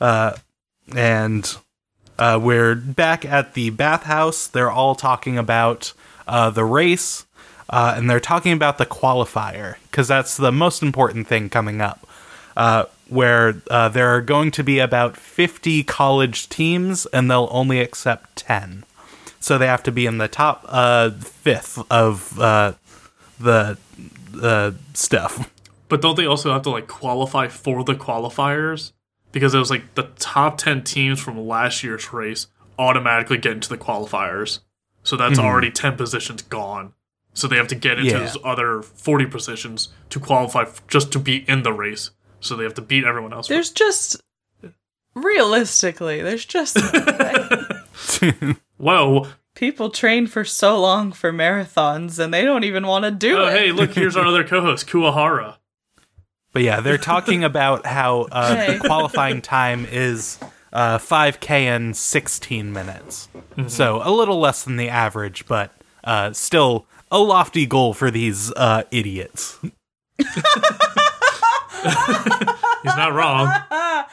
[0.00, 0.36] Uh,
[0.94, 1.56] and
[2.18, 4.46] uh, we're back at the bathhouse.
[4.46, 5.92] They're all talking about
[6.26, 7.26] uh, the race,
[7.68, 12.06] uh, and they're talking about the qualifier because that's the most important thing coming up.
[12.56, 17.80] Uh, where uh, there are going to be about 50 college teams, and they'll only
[17.80, 18.84] accept 10.
[19.40, 22.72] So they have to be in the top uh, fifth of uh,
[23.38, 23.78] the
[24.32, 25.50] the stuff.
[25.88, 28.92] But don't they also have to like qualify for the qualifiers?
[29.32, 32.46] Because it was like the top 10 teams from last year's race
[32.78, 34.60] automatically get into the qualifiers.
[35.02, 36.92] So that's already 10 positions gone.
[37.38, 38.18] So they have to get into Yeah.
[38.18, 42.10] those other 40 positions to qualify f- just to be in the race.
[42.40, 43.46] So they have to beat everyone else.
[43.46, 44.20] There's just
[45.14, 46.76] realistically, there's just
[48.76, 49.28] Whoa.
[49.54, 53.46] people train for so long for marathons and they don't even want to do Oh,
[53.46, 53.52] it.
[53.52, 55.56] hey, look, here's our other co host, Kuahara.
[56.52, 58.72] But yeah, they're talking about how uh, Hey.
[58.78, 60.38] the qualifying time is
[60.72, 63.28] uh, 5K in 16 minutes.
[63.68, 65.72] So a little less than the average, but
[66.04, 69.58] uh, still a lofty goal for these uh, idiots.
[70.18, 70.36] He's
[72.84, 73.52] not wrong.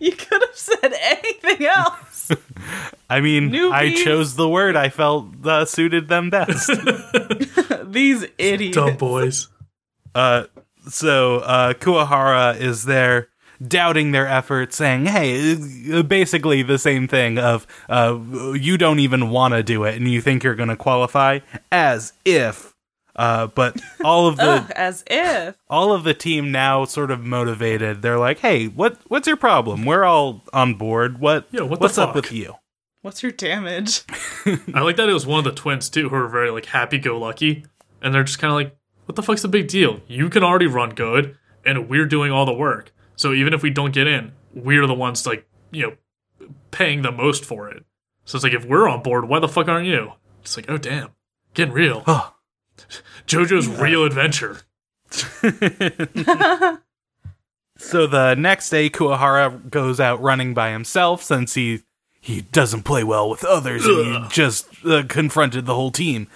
[0.00, 2.32] You could have said anything else.
[3.10, 6.70] I mean, I chose the word I felt uh, suited them best.
[7.84, 8.74] These idiots.
[8.74, 9.48] Dumb boys.
[10.14, 10.44] uh,
[10.88, 13.28] so uh, Kuahara is there
[13.66, 15.56] doubting their efforts, saying, "Hey,
[15.92, 18.18] uh, basically the same thing of uh,
[18.54, 21.40] you don't even want to do it, and you think you're going to qualify,
[21.70, 22.74] as if."
[23.14, 25.56] Uh, but all of the Ugh, as if.
[25.70, 28.02] all of the team now sort of motivated.
[28.02, 29.84] They're like, "Hey, what what's your problem?
[29.84, 31.18] We're all on board.
[31.18, 32.56] What Yeah, what the what's up fuck?" with you?"
[33.02, 34.02] What's your damage?
[34.74, 36.98] I like that it was one of the twins, too, who are very, like, happy
[36.98, 37.64] go lucky.
[38.02, 40.00] And they're just kind of like, what the fuck's the big deal?
[40.08, 42.92] You can already run good, and we're doing all the work.
[43.16, 47.12] So even if we don't get in, we're the ones, like, you know, paying the
[47.12, 47.84] most for it.
[48.24, 50.12] So it's like, if we're on board, why the fuck aren't you?
[50.42, 51.10] It's like, oh, damn.
[51.54, 52.02] Getting real.
[52.06, 52.34] Oh.
[53.26, 54.60] JoJo's real adventure.
[57.78, 61.82] So the next day, Kuahara goes out running by himself since he
[62.20, 66.26] he doesn't play well with others, and he just uh, confronted the whole team.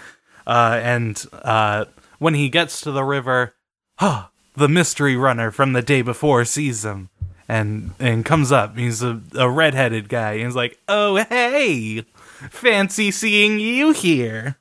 [0.47, 1.87] Uh, and uh,
[2.19, 3.55] when he gets to the river,
[3.99, 4.27] huh,
[4.61, 7.09] the mystery runner from the day before sees him
[7.49, 8.77] and and comes up.
[8.79, 10.35] He's a, a redheaded guy.
[10.35, 12.05] And he's like, "Oh hey,
[12.51, 14.57] fancy seeing you here."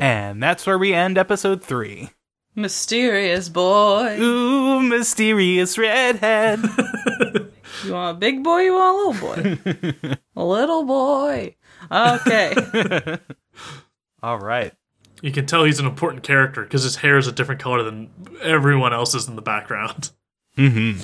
[0.00, 2.10] and that's where we end episode three.
[2.54, 4.18] Mysterious boy.
[4.20, 6.60] Ooh, mysterious redhead.
[7.84, 8.62] You want a big boy?
[8.62, 10.16] You want a little boy?
[10.36, 11.54] a little boy.
[11.90, 13.18] Okay.
[14.22, 14.72] All right.
[15.22, 18.10] You can tell he's an important character because his hair is a different color than
[18.42, 20.10] everyone else's in the background.
[20.56, 21.00] Mm-hmm.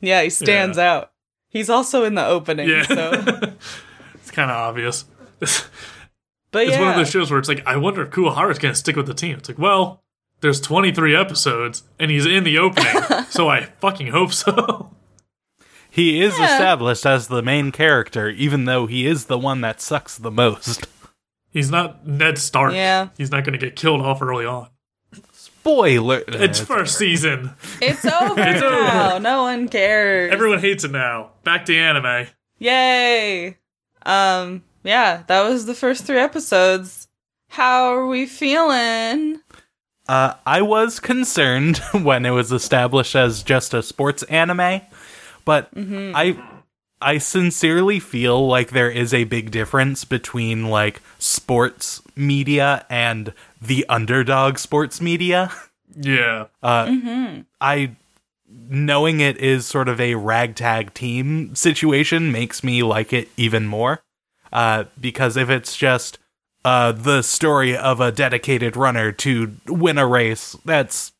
[0.00, 1.12] Yeah, he stands out.
[1.48, 2.68] He's also in the opening.
[2.68, 2.82] Yeah.
[2.82, 3.10] So.
[4.14, 5.04] it's kind of obvious.
[5.40, 5.64] It's
[6.50, 6.80] But yeah.
[6.80, 9.06] one of those shows where it's like, I wonder if Kuwahara's going to stick with
[9.06, 9.36] the team.
[9.38, 10.02] It's like, well,
[10.40, 13.00] there's 23 episodes and he's in the opening,
[13.30, 14.90] so I fucking hope so.
[15.88, 16.52] He is Yeah.
[16.52, 20.86] established as the main character, even though he is the one that sucks the most.
[21.56, 22.74] He's not Ned Stark.
[22.74, 23.08] Yeah.
[23.16, 24.68] He's not going to get killed off early on.
[25.32, 26.22] Spoiler.
[26.28, 27.52] It's first season.
[27.80, 29.20] It's over It's over.
[29.20, 30.32] No one cares.
[30.32, 31.30] Everyone hates it now.
[31.44, 32.26] Back to anime.
[32.58, 33.56] Yay.
[34.04, 37.08] Um, yeah, that was the first three episodes.
[37.48, 39.40] How are we feeling?
[40.08, 44.82] Uh, I was concerned when it was established as just a sports anime
[45.46, 46.36] but I
[47.00, 53.84] I sincerely feel like there is a big difference between like sports media and the
[53.88, 55.52] underdog sports media.
[55.98, 56.46] Yeah.
[57.60, 57.96] I
[58.48, 64.02] knowing it is sort of a ragtag team situation makes me like it even more.
[64.52, 66.18] Uh, because if it's just
[66.64, 71.12] uh, the story of a dedicated runner to win a race, that's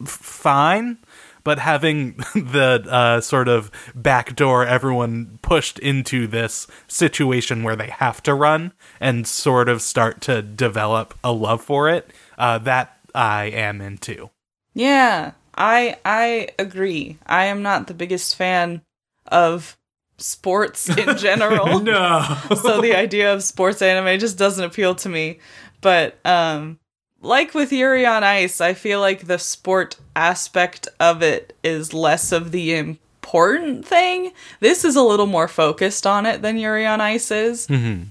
[0.00, 0.98] f- fine.
[1.44, 8.22] But having the uh, sort of backdoor everyone pushed into this situation where they have
[8.24, 13.44] to run and sort of start to develop a love for it, uh, that I
[13.46, 14.30] am into.
[14.74, 17.18] Yeah, I I agree.
[17.26, 18.82] I am not the biggest fan
[19.26, 19.76] of
[20.18, 21.80] sports in general.
[21.80, 22.22] No.
[22.62, 25.38] so the idea of sports anime just doesn't appeal to me.
[25.80, 26.78] But um
[27.20, 32.32] like with Yuri on Ice, I feel like the sport aspect of it is less
[32.32, 34.32] of the important thing.
[34.60, 37.66] This is a little more focused on it than Yuri on Ice is.
[37.66, 38.04] Mm-hmm.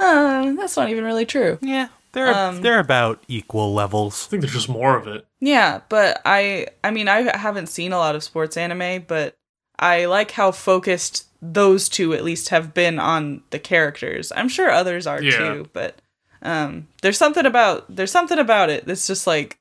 [0.00, 1.58] Uh, that's not even really true.
[1.60, 4.26] Yeah, they're Um, they're about equal levels.
[4.26, 5.24] I think there's just more of it.
[5.40, 9.34] Yeah, but I I mean I haven't seen a lot of sports anime, but
[9.78, 14.32] I like how focused those two at least have been on the characters.
[14.36, 15.36] I'm sure others are Yeah.
[15.38, 16.00] too, but
[16.42, 19.58] um there's something about there's something about it that's just like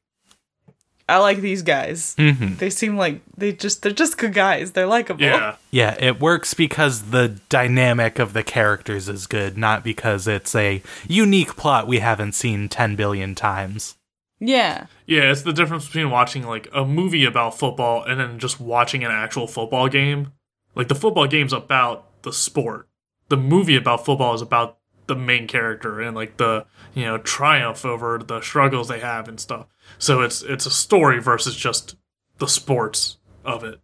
[1.11, 2.15] I like these guys.
[2.15, 2.55] Mm-hmm.
[2.55, 4.71] They seem like they just they're just good guys.
[4.71, 5.21] They're likable.
[5.21, 5.57] Yeah.
[5.69, 10.81] Yeah, it works because the dynamic of the characters is good, not because it's a
[11.09, 13.97] unique plot we haven't seen ten billion times.
[14.39, 14.87] Yeah.
[15.05, 19.03] Yeah, it's the difference between watching like a movie about football and then just watching
[19.03, 20.31] an actual football game.
[20.75, 22.87] Like the football game's about the sport.
[23.27, 24.77] The movie about football is about
[25.13, 29.39] the main character and like the, you know, triumph over the struggles they have and
[29.39, 29.67] stuff.
[29.97, 31.95] So it's it's a story versus just
[32.37, 33.79] the sports of it.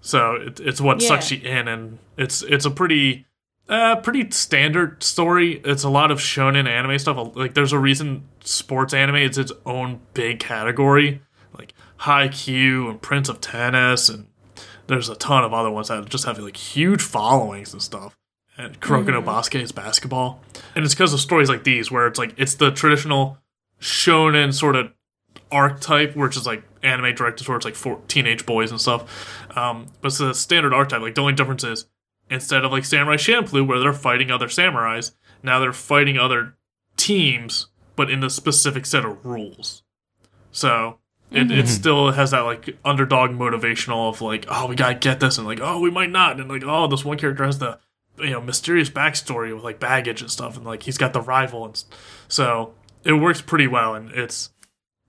[0.00, 1.08] So it, it's what Yeah.
[1.08, 3.26] sucks you in and it's it's a pretty
[3.68, 5.60] uh, pretty standard story.
[5.64, 7.36] It's a lot of shonen anime stuff.
[7.36, 11.20] Like, there's a reason sports anime is its own big category.
[11.52, 14.26] Like Haikyuu and Prince of Tennis, and
[14.86, 18.16] there's a ton of other ones that just have like huge followings and stuff.
[18.58, 20.40] And Kuroko no Basket is basketball,
[20.74, 23.38] and it's because of stories like these where it's like it's the traditional
[23.80, 24.92] shonen sort of
[25.52, 29.56] archetype, which is like anime directed towards like for teenage boys and stuff.
[29.56, 31.02] Um, but it's the standard archetype.
[31.02, 31.86] Like the only difference is
[32.30, 36.56] instead of like Samurai Champloo, where they're fighting other samurais, now they're fighting other
[36.96, 39.84] teams, but in a specific set of rules.
[40.50, 40.98] So
[41.30, 45.38] it, it still has that like underdog motivational of like, oh, we gotta get this,
[45.38, 47.78] and like, oh, we might not, and like, oh, this one character has the
[48.20, 51.64] you know mysterious backstory with like baggage and stuff, and like he's got the rival,
[51.64, 51.82] and
[52.28, 54.50] so it works pretty well, and it's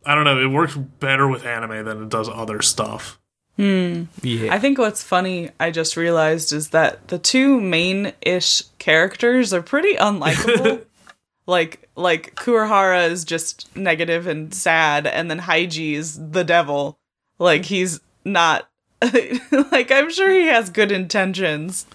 [0.05, 3.19] I don't know, it works better with anime than it does other stuff.
[3.57, 4.03] Hmm.
[4.21, 9.53] Yeah, I think what's funny, I just realized, is that the two main ish characters
[9.53, 10.85] are pretty unlikable.
[11.45, 16.97] like like Kurahara is just negative and sad, and then Haiji is the devil.
[17.37, 18.69] Like he's not
[19.01, 21.85] like I'm sure he has good intentions.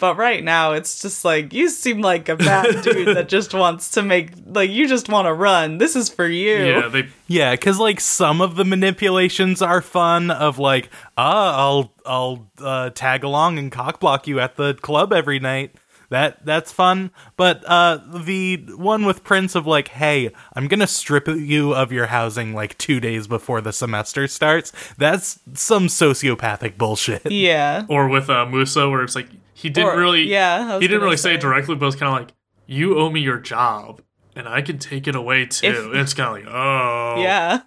[0.00, 3.90] But right now it's just like you seem like a bad dude that just wants
[3.92, 5.78] to make like you just want to run.
[5.78, 6.56] This is for you.
[6.56, 10.30] Yeah, they yeah, because like some of the manipulations are fun.
[10.30, 15.38] Of like, ah, I'll I'll uh, tag along and cockblock you at the club every
[15.38, 15.74] night.
[16.10, 17.12] That that's fun.
[17.36, 22.06] But uh, the one with Prince of like, hey, I'm gonna strip you of your
[22.06, 24.72] housing like two days before the semester starts.
[24.98, 27.30] That's some sociopathic bullshit.
[27.30, 27.86] Yeah.
[27.88, 29.28] or with uh, Musa, where it's like
[29.60, 32.20] he didn't Or- really, yeah, he didn't really say it directly, but it's kind of
[32.26, 32.34] like
[32.66, 34.00] you owe me your job,
[34.36, 35.66] and I can take it away too.
[35.66, 37.60] If- and it's kind of like, oh, Yeah.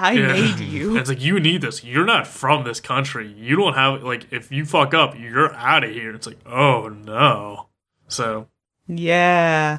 [0.00, 0.26] I Yeah.
[0.28, 0.96] made And you.
[0.96, 1.82] it's like you need this.
[1.82, 3.26] You're not from this country.
[3.36, 6.14] You don't have like if you fuck up, you're out of here.
[6.14, 7.66] It's like, oh no.
[8.06, 8.46] So
[8.86, 9.78] Yeah.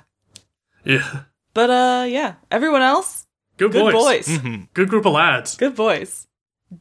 [0.83, 1.21] yeah,
[1.53, 4.27] But uh yeah, everyone else, good, good boys.
[4.27, 4.27] boys.
[4.27, 4.67] Mhm.
[4.73, 5.55] Good group of lads.
[5.55, 6.27] Good boys.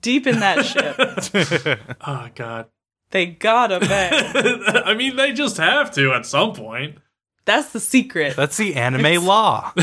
[0.01, 1.79] Deep in that ship.
[2.07, 2.67] Oh god.
[3.11, 4.87] They gotta bet.
[4.87, 6.97] I mean, they just have to at some point.
[7.45, 8.37] That's the secret.
[8.37, 9.73] That's the anime law.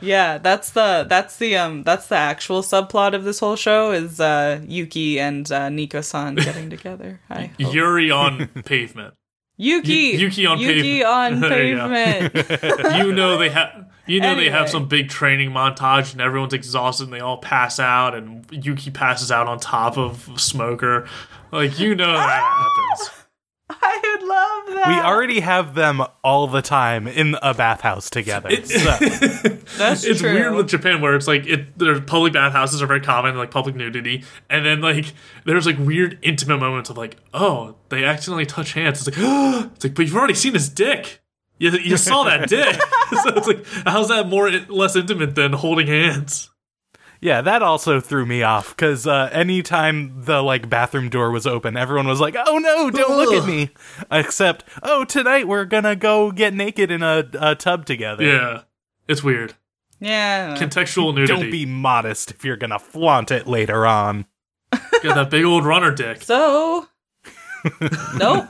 [0.00, 4.20] Yeah, that's the that's the um that's the actual subplot of this whole show is
[4.20, 7.20] uh Yuki and uh Nico-san getting together.
[7.28, 7.50] I.
[7.58, 9.14] Yuri on pavement.
[9.56, 11.04] Yuki Yu- Yuki on Yuki pavement.
[11.06, 12.96] on There you pavement.
[13.06, 17.04] you know they have you know they have some big training montage and everyone's exhausted
[17.04, 21.08] and they all pass out and Yuki passes out on top of Smoker.
[21.52, 22.42] Like you know that
[22.98, 23.25] happens.
[23.68, 24.88] I would love love that.
[24.88, 28.50] We already have them all the time in a bathhouse together.
[28.64, 28.78] so,
[29.78, 30.32] That's it's true.
[30.32, 33.74] weird with Japan where it's like it their public bathhouses are very common, like public
[33.74, 35.14] nudity, and then like
[35.44, 39.06] there's like weird intimate moments of like, oh, they accidentally touch hands.
[39.06, 39.26] It's like,
[39.74, 41.20] it's like, but you've already seen his dick.
[41.58, 42.74] You, you saw that dick.
[43.22, 46.50] so it's like, how's that more less intimate than holding hands?
[47.20, 51.76] Yeah, that also threw me off because uh, anytime the like bathroom door was open,
[51.76, 53.70] everyone was like, "Oh no, don't look at me!"
[54.10, 58.62] Except, "Oh, tonight we're gonna go get naked in a, a tub together." Yeah,
[59.08, 59.54] it's weird.
[60.00, 60.56] yeah.
[60.58, 61.40] Contextual nudity.
[61.42, 64.26] Don't be modest if you're gonna flaunt it later on.
[65.02, 66.22] Got that big old runner dick.
[66.22, 66.86] so,
[68.16, 68.46] nope.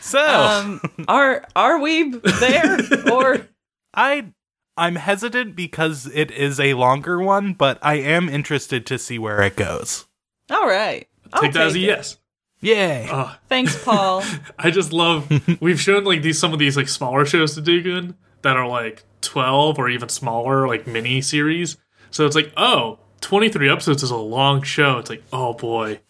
[0.00, 2.78] So Um, are are we there
[3.12, 3.46] or
[3.94, 4.32] I
[4.78, 9.42] I'm hesitant because it is a longer one, but I am interested to see where
[9.42, 10.06] it goes.
[10.50, 11.06] all right?
[11.32, 11.82] I'll Take that as a it.
[11.82, 12.16] yes.
[12.60, 13.08] Yay!
[13.10, 14.24] Uh, Thanks, Paul.
[14.58, 18.16] I just love we've shown like these some of these like smaller shows to Dugan
[18.42, 21.76] that are like 12 or even smaller like mini series.
[22.10, 24.98] So it's like, oh, 23 episodes is a long show.
[24.98, 26.00] It's like, oh boy.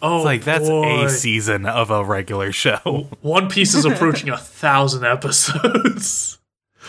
[0.00, 1.04] Oh It's like that's boy.
[1.06, 3.08] a season of a regular show.
[3.20, 6.37] One Piece is approaching a thousand episodes.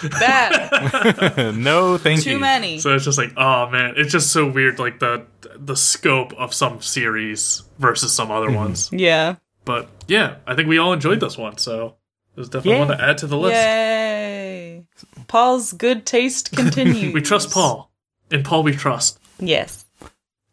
[0.09, 1.55] Bad.
[1.55, 2.35] no, thank Too you.
[2.35, 2.79] Too many.
[2.79, 5.25] So it's just like, oh man, it's just so weird like the
[5.55, 8.89] the scope of some series versus some other ones.
[8.93, 9.35] Yeah.
[9.65, 11.95] But yeah, I think we all enjoyed this one, so
[12.35, 12.85] there's definitely Yeah.
[12.87, 13.55] one to add to the list.
[13.55, 14.85] Yay.
[15.27, 17.13] Paul's good taste continues.
[17.13, 17.91] We trust Paul.
[18.31, 19.19] In Paul we trust.
[19.39, 19.85] Yes.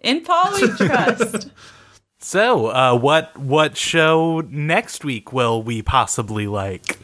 [0.01, 1.49] In Paul we trust.
[2.19, 6.99] So, uh, what what show next week will we possibly like?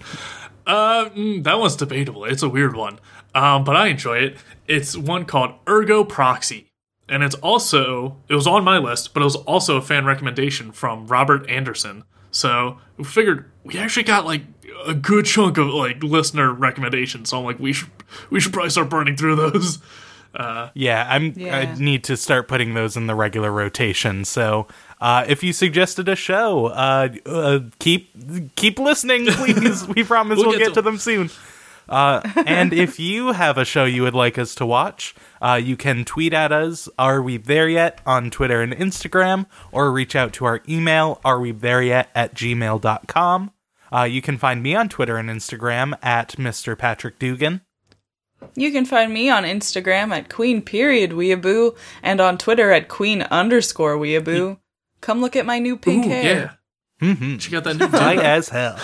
[0.73, 2.25] Uh, mm, that one's debatable.
[2.25, 2.99] It's a weird one.
[3.35, 4.39] Um, but I enjoy it.
[4.67, 6.71] It's one called Ergo Proxy.
[7.11, 10.73] And it's also, it was on my list, but it was also a fan recommendation
[10.73, 12.05] from Robert Anderson.
[12.31, 14.45] So we figured we actually got like
[14.87, 17.29] a good chunk of like listener recommendations.
[17.29, 17.91] So I'm like, we should,
[18.31, 19.79] we should probably start burning through those.
[20.75, 21.35] Yeah, I'm.
[21.37, 21.59] Yeah.
[21.59, 24.25] I need to start putting those in the regular rotation.
[24.25, 24.67] So,
[25.03, 29.85] uh, if you suggested a show, uh, uh, keep keep listening, please.
[29.89, 31.29] we promise We'll we'll, get get, to to them soon.
[31.89, 35.77] Uh, and if you have a show you would like us to watch, uh, you
[35.77, 40.33] can tweet at us, Are We There Yet, on Twitter and Instagram, or reach out
[40.35, 43.51] to our email, Are We There Yet, at gmail.com.
[43.93, 46.79] Uh, you can find me on Twitter and Instagram at Mr.
[46.79, 47.63] Patrick Dugan.
[48.55, 53.23] You can find me on Instagram at queen period weeaboo and on Twitter at queen
[53.23, 54.59] underscore weeaboo.
[55.03, 56.57] Come look at my new pink Ooh, hair.
[57.03, 57.07] yeah.
[57.07, 57.37] Mm-hmm.
[57.37, 58.23] Check out that new High video.
[58.31, 58.79] as hell.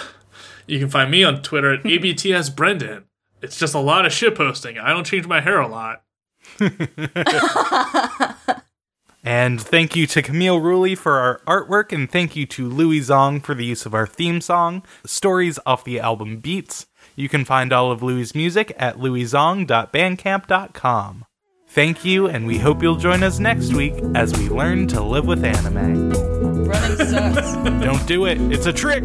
[0.67, 3.05] You can find me on Twitter at ABTS Brendan.
[3.41, 4.79] It's just a lot of shit posting.
[4.79, 6.03] I don't change my hair a lot.
[9.25, 13.43] And thank you to Camille Ruley for our artwork, and thank you to Louie Zong
[13.45, 16.87] for the use of our theme song, Stories off the album Beats.
[17.17, 21.25] You can find all of Louie's music at louiezong.bandcamp.com.
[21.79, 25.29] Thank you, and we hope you'll join us next week as we learn to live
[25.29, 26.11] with anime.
[26.65, 27.53] Running sucks.
[27.85, 29.05] Don't do it, it's a trick!